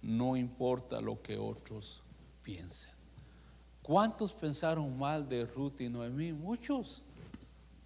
no 0.01 0.35
importa 0.35 0.99
lo 0.99 1.21
que 1.21 1.37
otros 1.37 2.03
piensen. 2.43 2.91
¿Cuántos 3.81 4.33
pensaron 4.33 4.97
mal 4.99 5.29
de 5.29 5.45
Ruth 5.45 5.79
y 5.79 5.87
Noemí? 5.87 6.33
Muchos, 6.33 7.01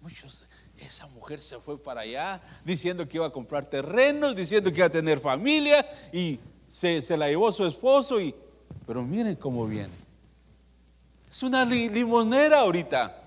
muchos. 0.00 0.44
Esa 0.76 1.06
mujer 1.06 1.38
se 1.38 1.58
fue 1.58 1.80
para 1.80 2.00
allá 2.00 2.42
diciendo 2.64 3.08
que 3.08 3.18
iba 3.18 3.26
a 3.26 3.30
comprar 3.30 3.64
terrenos, 3.64 4.34
diciendo 4.34 4.70
que 4.72 4.78
iba 4.78 4.86
a 4.86 4.90
tener 4.90 5.20
familia 5.20 5.86
y 6.12 6.40
se, 6.66 7.16
la 7.16 7.28
llevó 7.28 7.52
su 7.52 7.64
esposo 7.64 8.20
y... 8.20 8.34
Pero 8.84 9.04
miren 9.04 9.36
cómo 9.36 9.64
viene. 9.68 9.94
Es 11.30 11.40
una 11.44 11.64
limonera 11.64 12.60
ahorita. 12.60 13.21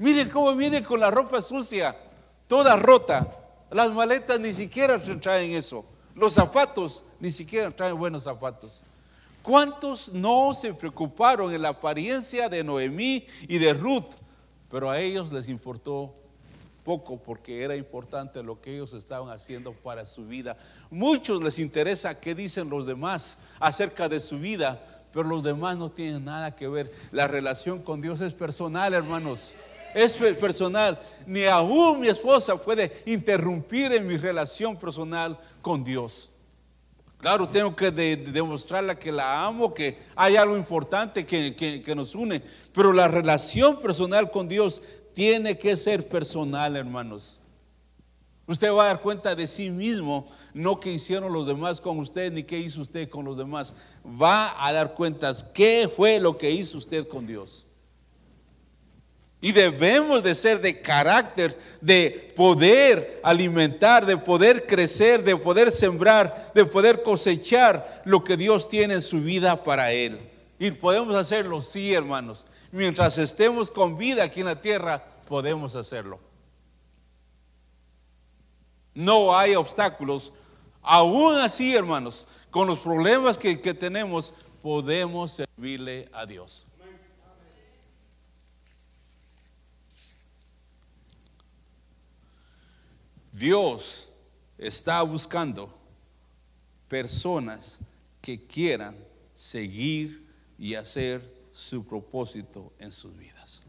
Miren 0.00 0.30
cómo 0.30 0.56
viene 0.56 0.82
con 0.82 0.98
la 0.98 1.10
ropa 1.10 1.42
sucia, 1.42 1.94
toda 2.48 2.74
rota. 2.74 3.28
Las 3.70 3.90
maletas 3.92 4.40
ni 4.40 4.54
siquiera 4.54 4.98
traen 5.20 5.50
eso. 5.50 5.84
Los 6.14 6.32
zapatos 6.32 7.04
ni 7.20 7.30
siquiera 7.30 7.70
traen 7.70 7.98
buenos 7.98 8.22
zapatos. 8.22 8.80
¿Cuántos 9.42 10.10
no 10.10 10.54
se 10.54 10.72
preocuparon 10.72 11.52
en 11.52 11.60
la 11.60 11.68
apariencia 11.68 12.48
de 12.48 12.64
Noemí 12.64 13.26
y 13.46 13.58
de 13.58 13.74
Ruth? 13.74 14.14
Pero 14.70 14.90
a 14.90 14.98
ellos 14.98 15.30
les 15.30 15.50
importó 15.50 16.14
poco 16.82 17.18
porque 17.18 17.62
era 17.62 17.76
importante 17.76 18.42
lo 18.42 18.58
que 18.58 18.72
ellos 18.72 18.94
estaban 18.94 19.28
haciendo 19.28 19.74
para 19.74 20.06
su 20.06 20.26
vida. 20.26 20.56
Muchos 20.88 21.42
les 21.42 21.58
interesa 21.58 22.18
qué 22.18 22.34
dicen 22.34 22.70
los 22.70 22.86
demás 22.86 23.40
acerca 23.58 24.08
de 24.08 24.18
su 24.18 24.38
vida, 24.38 24.82
pero 25.12 25.28
los 25.28 25.42
demás 25.42 25.76
no 25.76 25.90
tienen 25.90 26.24
nada 26.24 26.56
que 26.56 26.68
ver. 26.68 26.90
La 27.12 27.28
relación 27.28 27.82
con 27.82 28.00
Dios 28.00 28.22
es 28.22 28.32
personal, 28.32 28.94
hermanos. 28.94 29.54
Es 29.94 30.14
personal. 30.14 30.98
Ni 31.26 31.44
aún 31.44 32.00
mi 32.00 32.08
esposa 32.08 32.56
puede 32.56 33.02
interrumpir 33.06 33.92
en 33.92 34.06
mi 34.06 34.16
relación 34.16 34.76
personal 34.76 35.38
con 35.62 35.84
Dios. 35.84 36.30
Claro, 37.20 37.48
tengo 37.48 37.76
que 37.76 37.90
demostrarle 37.90 38.98
que 38.98 39.12
la 39.12 39.44
amo, 39.44 39.74
que 39.74 39.98
hay 40.16 40.36
algo 40.36 40.56
importante 40.56 41.26
que, 41.26 41.54
que, 41.54 41.94
nos 41.94 42.14
une, 42.14 42.42
pero 42.72 42.94
la 42.94 43.08
relación 43.08 43.78
personal 43.78 44.30
con 44.30 44.48
Dios 44.48 44.82
tiene 45.12 45.58
que 45.58 45.76
ser 45.76 46.08
personal, 46.08 46.76
hermanos. 46.76 47.38
Usted 48.46 48.72
va 48.72 48.84
a 48.84 48.86
dar 48.86 49.02
cuenta 49.02 49.34
de 49.34 49.46
sí 49.46 49.68
mismo, 49.68 50.26
no 50.54 50.80
que 50.80 50.90
hicieron 50.90 51.32
los 51.32 51.46
demás 51.46 51.80
con 51.80 51.98
usted, 51.98 52.32
ni 52.32 52.42
qué 52.42 52.58
hizo 52.58 52.80
usted 52.80 53.08
con 53.08 53.26
los 53.26 53.36
demás. 53.36 53.76
Va 54.04 54.66
a 54.66 54.72
dar 54.72 54.94
cuentas 54.94 55.42
qué 55.42 55.90
fue 55.94 56.20
lo 56.20 56.38
que 56.38 56.50
hizo 56.50 56.78
usted 56.78 57.06
con 57.06 57.26
Dios. 57.26 57.66
Y 59.42 59.52
debemos 59.52 60.22
de 60.22 60.34
ser 60.34 60.60
de 60.60 60.82
carácter, 60.82 61.58
de 61.80 62.32
poder 62.36 63.20
alimentar, 63.22 64.04
de 64.04 64.18
poder 64.18 64.66
crecer, 64.66 65.24
de 65.24 65.34
poder 65.36 65.72
sembrar, 65.72 66.52
de 66.54 66.66
poder 66.66 67.02
cosechar 67.02 68.02
lo 68.04 68.22
que 68.22 68.36
Dios 68.36 68.68
tiene 68.68 68.94
en 68.94 69.00
su 69.00 69.20
vida 69.20 69.62
para 69.62 69.92
Él. 69.92 70.20
Y 70.58 70.70
podemos 70.72 71.16
hacerlo, 71.16 71.62
sí, 71.62 71.94
hermanos. 71.94 72.44
Mientras 72.70 73.16
estemos 73.16 73.70
con 73.70 73.96
vida 73.96 74.24
aquí 74.24 74.40
en 74.40 74.46
la 74.46 74.60
tierra, 74.60 75.02
podemos 75.26 75.74
hacerlo. 75.74 76.20
No 78.92 79.34
hay 79.34 79.54
obstáculos. 79.54 80.34
Aún 80.82 81.36
así, 81.36 81.74
hermanos, 81.74 82.26
con 82.50 82.66
los 82.66 82.80
problemas 82.80 83.38
que, 83.38 83.58
que 83.58 83.72
tenemos, 83.72 84.34
podemos 84.60 85.32
servirle 85.32 86.10
a 86.12 86.26
Dios. 86.26 86.66
Dios 93.40 94.10
está 94.58 95.00
buscando 95.00 95.74
personas 96.88 97.78
que 98.20 98.46
quieran 98.46 98.94
seguir 99.34 100.28
y 100.58 100.74
hacer 100.74 101.22
su 101.50 101.82
propósito 101.86 102.70
en 102.78 102.92
sus 102.92 103.16
vidas. 103.16 103.62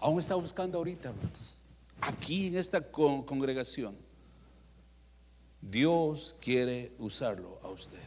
Aún 0.00 0.18
está 0.18 0.34
buscando 0.36 0.78
ahorita. 0.78 1.12
Aquí 2.00 2.46
en 2.46 2.56
esta 2.56 2.80
congregación, 2.80 3.94
Dios 5.60 6.34
quiere 6.40 6.92
usarlo 6.98 7.60
a 7.62 7.68
usted. 7.68 7.98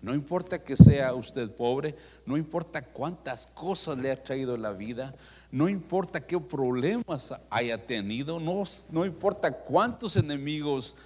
No 0.00 0.14
importa 0.14 0.64
que 0.64 0.74
sea 0.74 1.14
usted 1.14 1.48
pobre, 1.48 1.94
no 2.26 2.36
importa 2.36 2.82
cuántas 2.82 3.46
cosas 3.46 3.98
le 3.98 4.10
ha 4.10 4.20
traído 4.20 4.56
la 4.56 4.72
vida, 4.72 5.14
no 5.52 5.68
importa 5.68 6.18
qué 6.18 6.40
problemas 6.40 7.34
haya 7.50 7.86
tenido, 7.86 8.40
no, 8.40 8.64
no 8.90 9.04
importa 9.04 9.52
cuántos 9.52 10.16
enemigos 10.16 10.96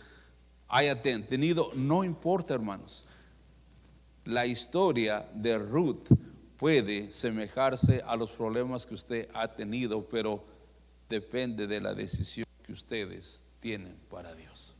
haya 0.68 1.02
tenido, 1.02 1.72
no 1.74 2.04
importa, 2.04 2.54
hermanos. 2.54 3.04
La 4.24 4.46
historia 4.46 5.28
de 5.34 5.58
Ruth 5.58 6.08
puede 6.56 7.10
semejarse 7.10 8.02
a 8.06 8.16
los 8.16 8.30
problemas 8.30 8.86
que 8.86 8.94
usted 8.94 9.28
ha 9.34 9.48
tenido, 9.48 10.06
pero 10.06 10.44
depende 11.08 11.66
de 11.66 11.80
la 11.80 11.92
decisión 11.92 12.46
que 12.62 12.72
ustedes 12.72 13.42
tienen 13.58 13.96
para 14.08 14.32
Dios. 14.32 14.74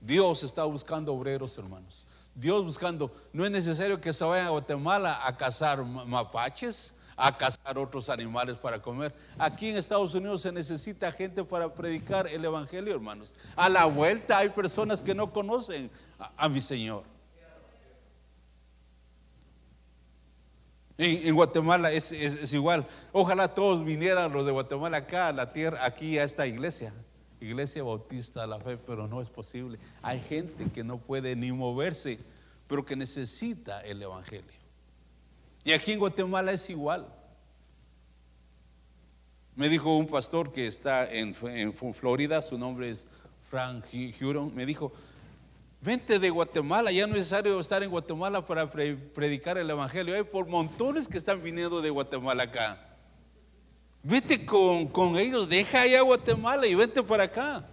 Dios 0.00 0.42
está 0.42 0.64
buscando 0.64 1.14
obreros, 1.14 1.56
hermanos. 1.58 2.06
Dios 2.34 2.64
buscando, 2.64 3.12
no 3.32 3.44
es 3.44 3.52
necesario 3.52 4.00
que 4.00 4.12
se 4.12 4.24
vayan 4.24 4.48
a 4.48 4.50
Guatemala 4.50 5.26
a 5.26 5.36
cazar 5.36 5.84
mapaches, 5.84 6.95
a 7.16 7.36
cazar 7.36 7.78
otros 7.78 8.10
animales 8.10 8.58
para 8.58 8.80
comer. 8.80 9.14
Aquí 9.38 9.70
en 9.70 9.76
Estados 9.76 10.14
Unidos 10.14 10.42
se 10.42 10.52
necesita 10.52 11.10
gente 11.10 11.42
para 11.44 11.72
predicar 11.72 12.26
el 12.26 12.44
Evangelio, 12.44 12.94
hermanos. 12.94 13.34
A 13.56 13.68
la 13.68 13.86
vuelta 13.86 14.38
hay 14.38 14.50
personas 14.50 15.00
que 15.00 15.14
no 15.14 15.32
conocen 15.32 15.90
a, 16.36 16.48
mi 16.48 16.60
Señor. 16.60 17.04
En, 20.98 21.34
Guatemala 21.34 21.90
es, 21.90 22.52
igual. 22.52 22.86
Ojalá 23.12 23.48
todos 23.54 23.84
vinieran 23.84 24.32
los 24.32 24.44
de 24.46 24.52
Guatemala 24.52 24.98
acá 24.98 25.28
a 25.28 25.32
la 25.32 25.52
tierra, 25.52 25.84
aquí 25.84 26.18
a 26.18 26.24
esta 26.24 26.46
iglesia. 26.46 26.92
Iglesia 27.40 27.82
Bautista 27.82 28.42
de 28.42 28.46
la 28.46 28.58
Fe, 28.58 28.78
pero 28.78 29.06
no 29.06 29.20
es 29.20 29.28
posible. 29.28 29.78
Hay 30.02 30.20
gente 30.20 30.70
que 30.70 30.82
no 30.82 30.96
puede 30.98 31.36
ni 31.36 31.52
moverse, 31.52 32.18
pero 32.66 32.84
que 32.84 32.96
necesita 32.96 33.82
el 33.82 34.02
Evangelio. 34.02 34.55
Y 35.66 35.72
aquí 35.72 35.90
en 35.90 35.98
Guatemala 35.98 36.52
es 36.52 36.70
igual. 36.70 37.12
Me 39.56 39.68
dijo 39.68 39.96
un 39.96 40.06
pastor 40.06 40.52
que 40.52 40.68
está 40.68 41.12
en, 41.12 41.34
Florida, 41.34 42.40
su 42.40 42.56
nombre 42.56 42.88
es 42.88 43.08
Frank 43.50 43.84
Huron, 44.20 44.54
me 44.54 44.64
dijo, 44.64 44.92
vente 45.80 46.20
de 46.20 46.30
Guatemala, 46.30 46.92
ya 46.92 47.08
no 47.08 47.14
es 47.14 47.18
necesario 47.18 47.58
estar 47.58 47.82
en 47.82 47.90
Guatemala 47.90 48.46
para 48.46 48.70
predicar 48.70 49.58
el 49.58 49.68
Evangelio. 49.68 50.14
Hay 50.14 50.22
por 50.22 50.46
montones 50.46 51.08
que 51.08 51.18
están 51.18 51.42
viniendo 51.42 51.82
de 51.82 51.90
Guatemala 51.90 52.44
acá. 52.44 52.78
Vete 54.04 54.46
con, 54.46 55.18
ellos, 55.18 55.48
deja 55.48 55.80
allá 55.80 56.00
Guatemala 56.02 56.68
y 56.68 56.76
vete 56.76 57.02
para 57.02 57.24
acá. 57.24 57.66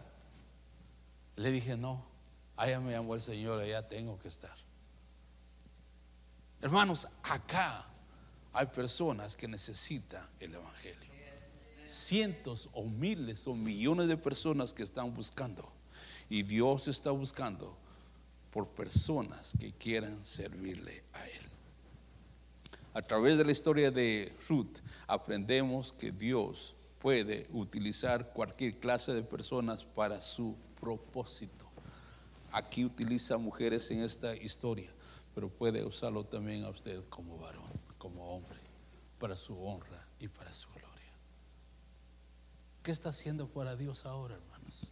Le 1.35 1.51
dije, 1.51 1.77
no, 1.77 2.03
allá 2.57 2.79
me 2.79 2.93
llamó 2.93 3.13
el 3.13 3.21
Señor, 3.21 3.59
allá 3.59 3.87
tengo 3.87 4.17
que 4.17 4.29
estar. 4.29 4.62
Hermanos, 6.63 7.05
acá 7.23 7.85
hay 8.53 8.67
personas 8.67 9.35
que 9.35 9.49
necesitan 9.49 10.25
el 10.39 10.55
Evangelio. 10.55 11.11
Cientos 11.83 12.69
o 12.71 12.85
miles 12.85 13.45
o 13.47 13.53
millones 13.53 14.07
de 14.07 14.15
personas 14.15 14.73
que 14.73 14.83
están 14.83 15.13
buscando. 15.13 15.69
Y 16.29 16.41
Dios 16.41 16.87
está 16.87 17.11
buscando 17.11 17.77
por 18.49 18.69
personas 18.69 19.51
que 19.59 19.73
quieran 19.73 20.25
servirle 20.25 21.03
a 21.11 21.27
Él. 21.27 21.41
A 22.93 23.01
través 23.01 23.37
de 23.37 23.43
la 23.43 23.51
historia 23.51 23.91
de 23.91 24.33
Ruth 24.47 24.77
aprendemos 25.05 25.91
que 25.91 26.13
Dios 26.13 26.75
puede 26.99 27.45
utilizar 27.51 28.31
cualquier 28.31 28.79
clase 28.79 29.13
de 29.13 29.21
personas 29.21 29.83
para 29.83 30.21
su 30.21 30.55
propósito. 30.79 31.65
Aquí 32.53 32.85
utiliza 32.85 33.37
mujeres 33.37 33.91
en 33.91 34.01
esta 34.01 34.33
historia, 34.37 34.89
pero 35.33 35.49
puede 35.49 35.83
usarlo 35.83 36.25
también 36.25 36.63
a 36.63 36.69
usted 36.69 37.03
como 37.09 37.37
varón, 37.37 37.71
como 37.97 38.35
hombre, 38.35 38.59
para 39.19 39.35
su 39.35 39.57
honra 39.61 40.07
y 40.19 40.27
para 40.27 40.51
su 40.51 40.69
gloria. 40.69 40.89
¿Qué 42.83 42.91
está 42.91 43.09
haciendo 43.09 43.47
para 43.47 43.75
Dios 43.75 44.05
ahora, 44.05 44.35
hermanos? 44.35 44.91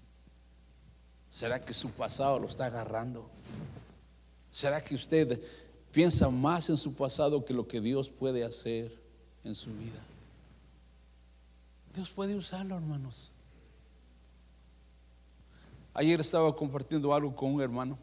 ¿Será 1.30 1.60
que 1.62 1.74
su 1.74 1.92
pasado 1.92 2.40
lo 2.40 2.48
está 2.48 2.66
agarrando? 2.66 3.30
¿Será 4.50 4.84
que 4.84 4.96
usted 4.96 5.42
piensa 5.92 6.30
más 6.30 6.70
en 6.70 6.78
su 6.78 6.94
pasado 6.94 7.44
que 7.44 7.54
lo 7.54 7.68
que 7.68 7.82
Dios 7.82 8.10
puede 8.10 8.44
hacer 8.44 8.98
en 9.44 9.56
su 9.56 9.72
vida. 9.72 10.00
Dios 11.94 12.10
puede 12.10 12.36
usarlo, 12.36 12.76
hermanos. 12.76 13.32
Ayer 15.94 16.22
estaba 16.22 16.56
compartiendo 16.56 17.14
algo 17.14 17.36
con 17.36 17.54
un 17.54 17.62
hermano 17.62 17.98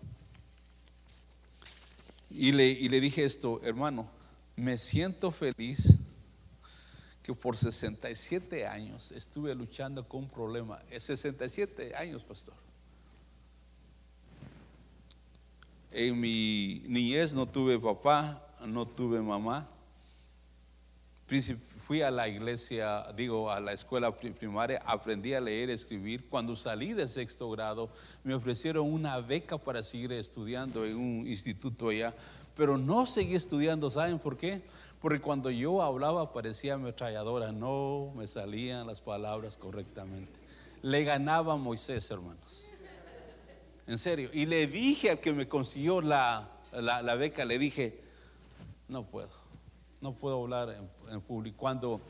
y 2.31 2.53
le, 2.53 2.69
y 2.69 2.89
le 2.89 3.01
dije 3.01 3.25
esto, 3.25 3.61
hermano, 3.63 4.09
me 4.57 4.77
siento 4.77 5.31
feliz 5.31 5.99
que 7.23 7.35
por 7.35 7.57
67 7.57 8.67
años 8.67 9.13
estuve 9.13 9.55
luchando 9.55 10.07
con 10.07 10.25
un 10.25 10.29
problema. 10.29 10.81
Es 10.91 11.05
67 11.05 11.95
años, 11.95 12.23
pastor. 12.23 12.55
En 15.91 16.19
mi 16.19 16.83
niñez 16.87 17.35
no 17.35 17.47
tuve 17.47 17.79
papá, 17.79 18.43
no 18.67 18.87
tuve 18.87 19.21
mamá. 19.21 19.69
Fui 21.89 22.03
a 22.03 22.11
la 22.11 22.29
iglesia, 22.29 23.07
digo, 23.17 23.51
a 23.51 23.61
la 23.61 23.73
escuela 23.73 24.15
primaria, 24.15 24.83
aprendí 24.85 25.33
a 25.33 25.41
leer, 25.41 25.71
escribir. 25.71 26.29
Cuando 26.29 26.55
salí 26.55 26.93
de 26.93 27.09
sexto 27.09 27.49
grado, 27.49 27.89
me 28.25 28.35
ofrecieron 28.35 28.93
una 28.93 29.19
beca 29.23 29.57
para 29.57 29.83
seguir 29.83 30.13
estudiando 30.13 30.85
en 30.85 30.97
un 30.97 31.27
instituto 31.27 31.89
allá, 31.89 32.13
pero 32.55 32.77
no 32.77 33.07
seguí 33.07 33.35
estudiando, 33.35 33.89
¿saben 33.89 34.19
por 34.19 34.37
qué? 34.37 34.61
Porque 35.01 35.19
cuando 35.19 35.49
yo 35.49 35.81
hablaba 35.81 36.31
parecía 36.31 36.75
ametralladora, 36.75 37.53
no 37.53 38.13
me 38.15 38.27
salían 38.27 38.87
las 38.87 39.01
palabras 39.01 39.57
correctamente. 39.57 40.39
Le 40.83 41.05
ganaba 41.05 41.55
a 41.55 41.57
Moisés, 41.57 42.11
hermanos. 42.11 42.67
En 43.87 43.99
serio. 43.99 44.29
Y 44.35 44.45
le 44.45 44.67
dije 44.67 45.13
al 45.13 45.21
que 45.21 45.33
me 45.33 45.49
consiguió 45.49 46.03
la, 46.03 46.51
beca, 47.19 47.47
le 47.47 47.59
dije, 47.59 47.99
no 48.89 49.05
puedo, 49.05 49.31
no 50.03 50.13
puedo 50.13 50.43
hablar 50.43 50.69
en, 50.69 50.98
público. 51.21 51.57
Cuando, 51.59 52.01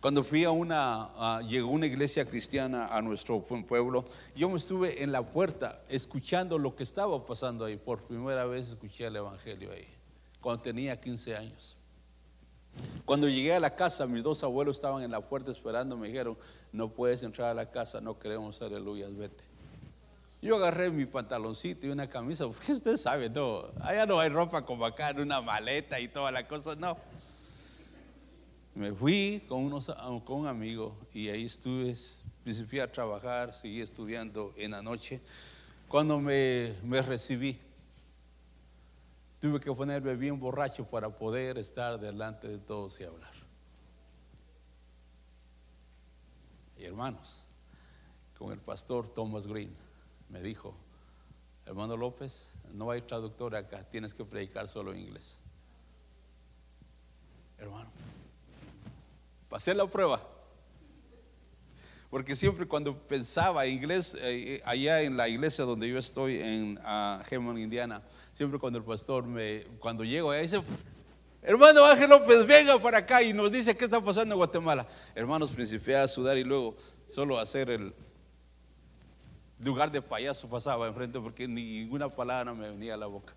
cuando 0.00 0.24
fui 0.24 0.44
a 0.44 0.50
una, 0.50 1.40
llegó 1.42 1.70
una 1.70 1.86
iglesia 1.86 2.24
cristiana 2.24 2.86
a 2.86 3.02
nuestro 3.02 3.40
pueblo, 3.40 4.04
yo 4.34 4.48
me 4.48 4.56
estuve 4.56 5.02
en 5.02 5.12
la 5.12 5.22
puerta 5.22 5.82
escuchando 5.88 6.58
lo 6.58 6.74
que 6.74 6.82
estaba 6.82 7.24
pasando 7.24 7.64
ahí. 7.64 7.76
Por 7.76 8.02
primera 8.02 8.44
vez 8.44 8.68
escuché 8.68 9.06
el 9.06 9.16
Evangelio 9.16 9.72
ahí, 9.72 9.88
cuando 10.40 10.62
tenía 10.62 11.00
15 11.00 11.36
años. 11.36 11.76
Cuando 13.04 13.28
llegué 13.28 13.54
a 13.54 13.60
la 13.60 13.74
casa, 13.74 14.06
mis 14.06 14.22
dos 14.22 14.42
abuelos 14.44 14.76
estaban 14.76 15.02
en 15.02 15.10
la 15.10 15.20
puerta 15.20 15.50
esperando, 15.50 15.96
me 15.96 16.08
dijeron, 16.08 16.38
no 16.72 16.88
puedes 16.88 17.22
entrar 17.22 17.50
a 17.50 17.54
la 17.54 17.70
casa, 17.70 18.00
no 18.00 18.18
queremos 18.18 18.62
aleluyas, 18.62 19.16
vete. 19.16 19.44
Yo 20.42 20.56
agarré 20.56 20.90
mi 20.90 21.04
pantaloncito 21.04 21.86
y 21.86 21.90
una 21.90 22.08
camisa, 22.08 22.46
porque 22.48 22.72
usted 22.72 22.96
sabe, 22.96 23.28
no, 23.28 23.64
allá 23.80 24.06
no 24.06 24.20
hay 24.20 24.28
ropa 24.28 24.64
como 24.64 24.84
acá, 24.84 25.10
en 25.10 25.20
una 25.20 25.40
maleta 25.40 26.00
y 26.00 26.08
toda 26.08 26.30
la 26.30 26.46
cosa, 26.46 26.76
no. 26.76 26.96
Me 28.74 28.92
fui 28.92 29.42
con, 29.48 29.64
unos, 29.64 29.92
con 30.24 30.40
un 30.40 30.46
amigo 30.46 30.96
y 31.12 31.28
ahí 31.28 31.44
estuve, 31.44 31.94
principié 32.44 32.82
a 32.82 32.90
trabajar, 32.90 33.52
seguí 33.52 33.80
estudiando 33.80 34.54
en 34.56 34.70
la 34.70 34.82
noche. 34.82 35.20
Cuando 35.88 36.20
me, 36.20 36.74
me 36.84 37.02
recibí, 37.02 37.58
tuve 39.40 39.58
que 39.58 39.72
ponerme 39.72 40.14
bien 40.14 40.38
borracho 40.38 40.84
para 40.84 41.10
poder 41.10 41.58
estar 41.58 41.98
delante 41.98 42.46
de 42.46 42.58
todos 42.58 43.00
y 43.00 43.04
hablar. 43.04 43.32
Y 46.78 46.84
hermanos, 46.84 47.42
con 48.38 48.52
el 48.52 48.58
pastor 48.58 49.08
Thomas 49.08 49.46
Green 49.46 49.74
me 50.28 50.40
dijo, 50.40 50.74
hermano 51.66 51.96
López, 51.96 52.52
no 52.72 52.90
hay 52.90 53.02
traductor 53.02 53.54
acá, 53.56 53.82
tienes 53.82 54.14
que 54.14 54.24
predicar 54.24 54.68
solo 54.68 54.94
inglés. 54.94 55.40
Hermano, 57.58 57.90
pasé 59.50 59.74
la 59.74 59.86
prueba. 59.86 60.26
Porque 62.08 62.34
siempre 62.34 62.66
cuando 62.66 62.96
pensaba 62.96 63.66
inglés, 63.66 64.16
eh, 64.20 64.62
allá 64.64 65.02
en 65.02 65.16
la 65.16 65.28
iglesia 65.28 65.64
donde 65.64 65.88
yo 65.88 65.98
estoy, 65.98 66.40
en 66.40 66.78
uh, 66.78 67.58
Indiana, 67.58 68.02
siempre 68.32 68.58
cuando 68.58 68.78
el 68.78 68.84
pastor 68.84 69.26
me, 69.26 69.64
cuando 69.78 70.02
llego 70.02 70.30
ahí, 70.30 70.42
dice, 70.42 70.62
Hermano 71.42 71.84
Ángel 71.84 72.10
López, 72.10 72.46
venga 72.46 72.78
para 72.78 72.98
acá 72.98 73.22
y 73.22 73.32
nos 73.32 73.50
dice 73.50 73.76
qué 73.76 73.84
está 73.84 74.00
pasando 74.00 74.34
en 74.34 74.38
Guatemala. 74.38 74.86
Hermanos, 75.14 75.50
principié 75.50 75.96
a 75.96 76.08
sudar 76.08 76.36
y 76.36 76.44
luego 76.44 76.74
solo 77.06 77.38
hacer 77.38 77.70
el 77.70 77.94
lugar 79.58 79.90
de 79.90 80.02
payaso 80.02 80.48
pasaba 80.48 80.88
enfrente 80.88 81.20
porque 81.20 81.46
ninguna 81.46 82.08
palabra 82.08 82.52
me 82.54 82.70
venía 82.70 82.94
a 82.94 82.96
la 82.96 83.06
boca. 83.06 83.34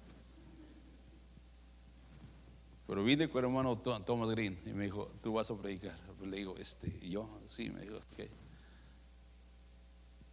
Pero 2.86 3.04
vine 3.04 3.30
con 3.30 3.40
el 3.40 3.46
hermano 3.46 3.78
Thomas 3.78 4.30
Green 4.32 4.60
y 4.66 4.70
me 4.72 4.86
dijo, 4.86 5.10
tú 5.22 5.34
vas 5.34 5.50
a 5.50 5.56
predicar. 5.56 5.98
Le 6.22 6.38
digo, 6.38 6.56
este, 6.58 7.00
yo, 7.08 7.42
sí, 7.46 7.70
me 7.70 7.82
dijo, 7.82 7.98
ok. 7.98 8.30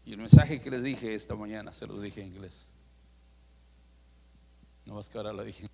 Y 0.04 0.12
el 0.12 0.18
mensaje 0.18 0.60
que 0.60 0.70
les 0.70 0.82
dije 0.82 1.14
esta 1.14 1.36
mañana 1.36 1.72
se 1.72 1.86
lo 1.86 2.00
dije 2.00 2.20
en 2.22 2.28
inglés. 2.28 2.70
No 4.84 4.94
más 4.94 5.08
que 5.08 5.18
ahora 5.18 5.32
lo 5.32 5.44
dije. 5.44 5.70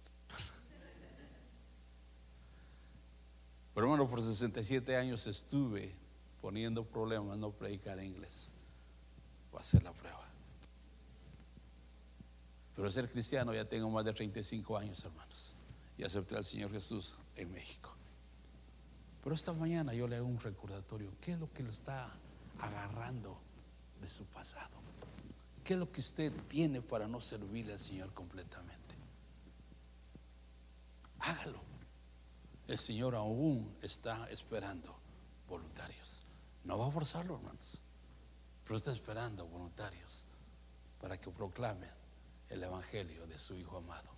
Pero 3.75 3.87
hermano, 3.87 4.09
por 4.09 4.21
67 4.21 4.97
años 4.97 5.27
estuve 5.27 5.95
poniendo 6.41 6.85
problemas 6.85 7.39
no 7.39 7.51
predicar 7.51 7.99
en 7.99 8.07
inglés. 8.07 8.53
Va 9.55 9.61
a 9.61 9.63
ser 9.63 9.83
la 9.83 9.93
prueba. 9.93 10.25
Pero 12.75 12.91
ser 12.91 13.09
cristiano 13.09 13.55
ya 13.55 13.65
tengo 13.65 13.89
más 13.89 14.05
de 14.05 14.13
35 14.13 14.77
años, 14.77 15.03
hermanos. 15.03 15.56
Y 15.99 16.05
acepté 16.05 16.37
al 16.37 16.45
Señor 16.45 16.71
Jesús 16.71 17.17
en 17.37 17.53
México. 17.53 17.95
Pero 19.23 19.35
esta 19.35 19.53
mañana 19.53 19.93
yo 19.93 20.07
le 20.07 20.17
hago 20.17 20.27
un 20.27 20.39
recordatorio. 20.39 21.13
¿Qué 21.21 21.33
es 21.33 21.41
lo 21.41 21.53
que 21.53 21.63
lo 21.63 21.71
está 21.71 22.13
agarrando 22.61 23.39
de 24.01 24.09
su 24.09 24.25
pasado? 24.27 24.77
¿Qué 25.65 25.75
es 25.75 25.81
lo 25.81 25.91
que 25.91 26.01
usted 26.01 26.33
tiene 26.49 26.81
para 26.81 27.09
no 27.09 27.21
servirle 27.21 27.73
al 27.73 27.79
Señor 27.79 28.13
completamente? 28.15 28.95
Hágalo. 31.19 31.61
El 32.69 32.79
Señor 32.79 33.17
aún 33.17 33.77
está 33.83 34.31
esperando 34.31 34.97
voluntarios. 35.49 36.23
No 36.63 36.79
va 36.79 36.87
a 36.87 36.91
forzarlo, 36.91 37.35
hermanos, 37.35 37.81
pero 38.63 38.77
está 38.77 38.93
esperando 38.93 39.47
voluntarios 39.47 40.25
para 41.01 41.19
que 41.21 41.31
proclamen 41.31 41.91
el 42.49 42.63
Evangelio 42.63 43.27
de 43.27 43.39
su 43.39 43.57
Hijo 43.57 43.79
amado, 43.79 44.11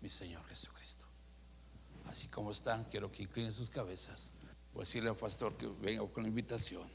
mi 0.00 0.08
Señor 0.08 0.44
Jesucristo. 0.46 1.05
Así 2.06 2.28
como 2.28 2.50
están, 2.50 2.84
quiero 2.84 3.10
que 3.10 3.22
inclinen 3.22 3.52
sus 3.52 3.70
cabezas. 3.70 4.32
Voy 4.72 4.82
a 4.82 4.84
decirle 4.84 5.08
al 5.08 5.16
pastor 5.16 5.56
que 5.56 5.66
venga 5.66 6.06
con 6.08 6.22
la 6.22 6.28
invitación. 6.28 6.88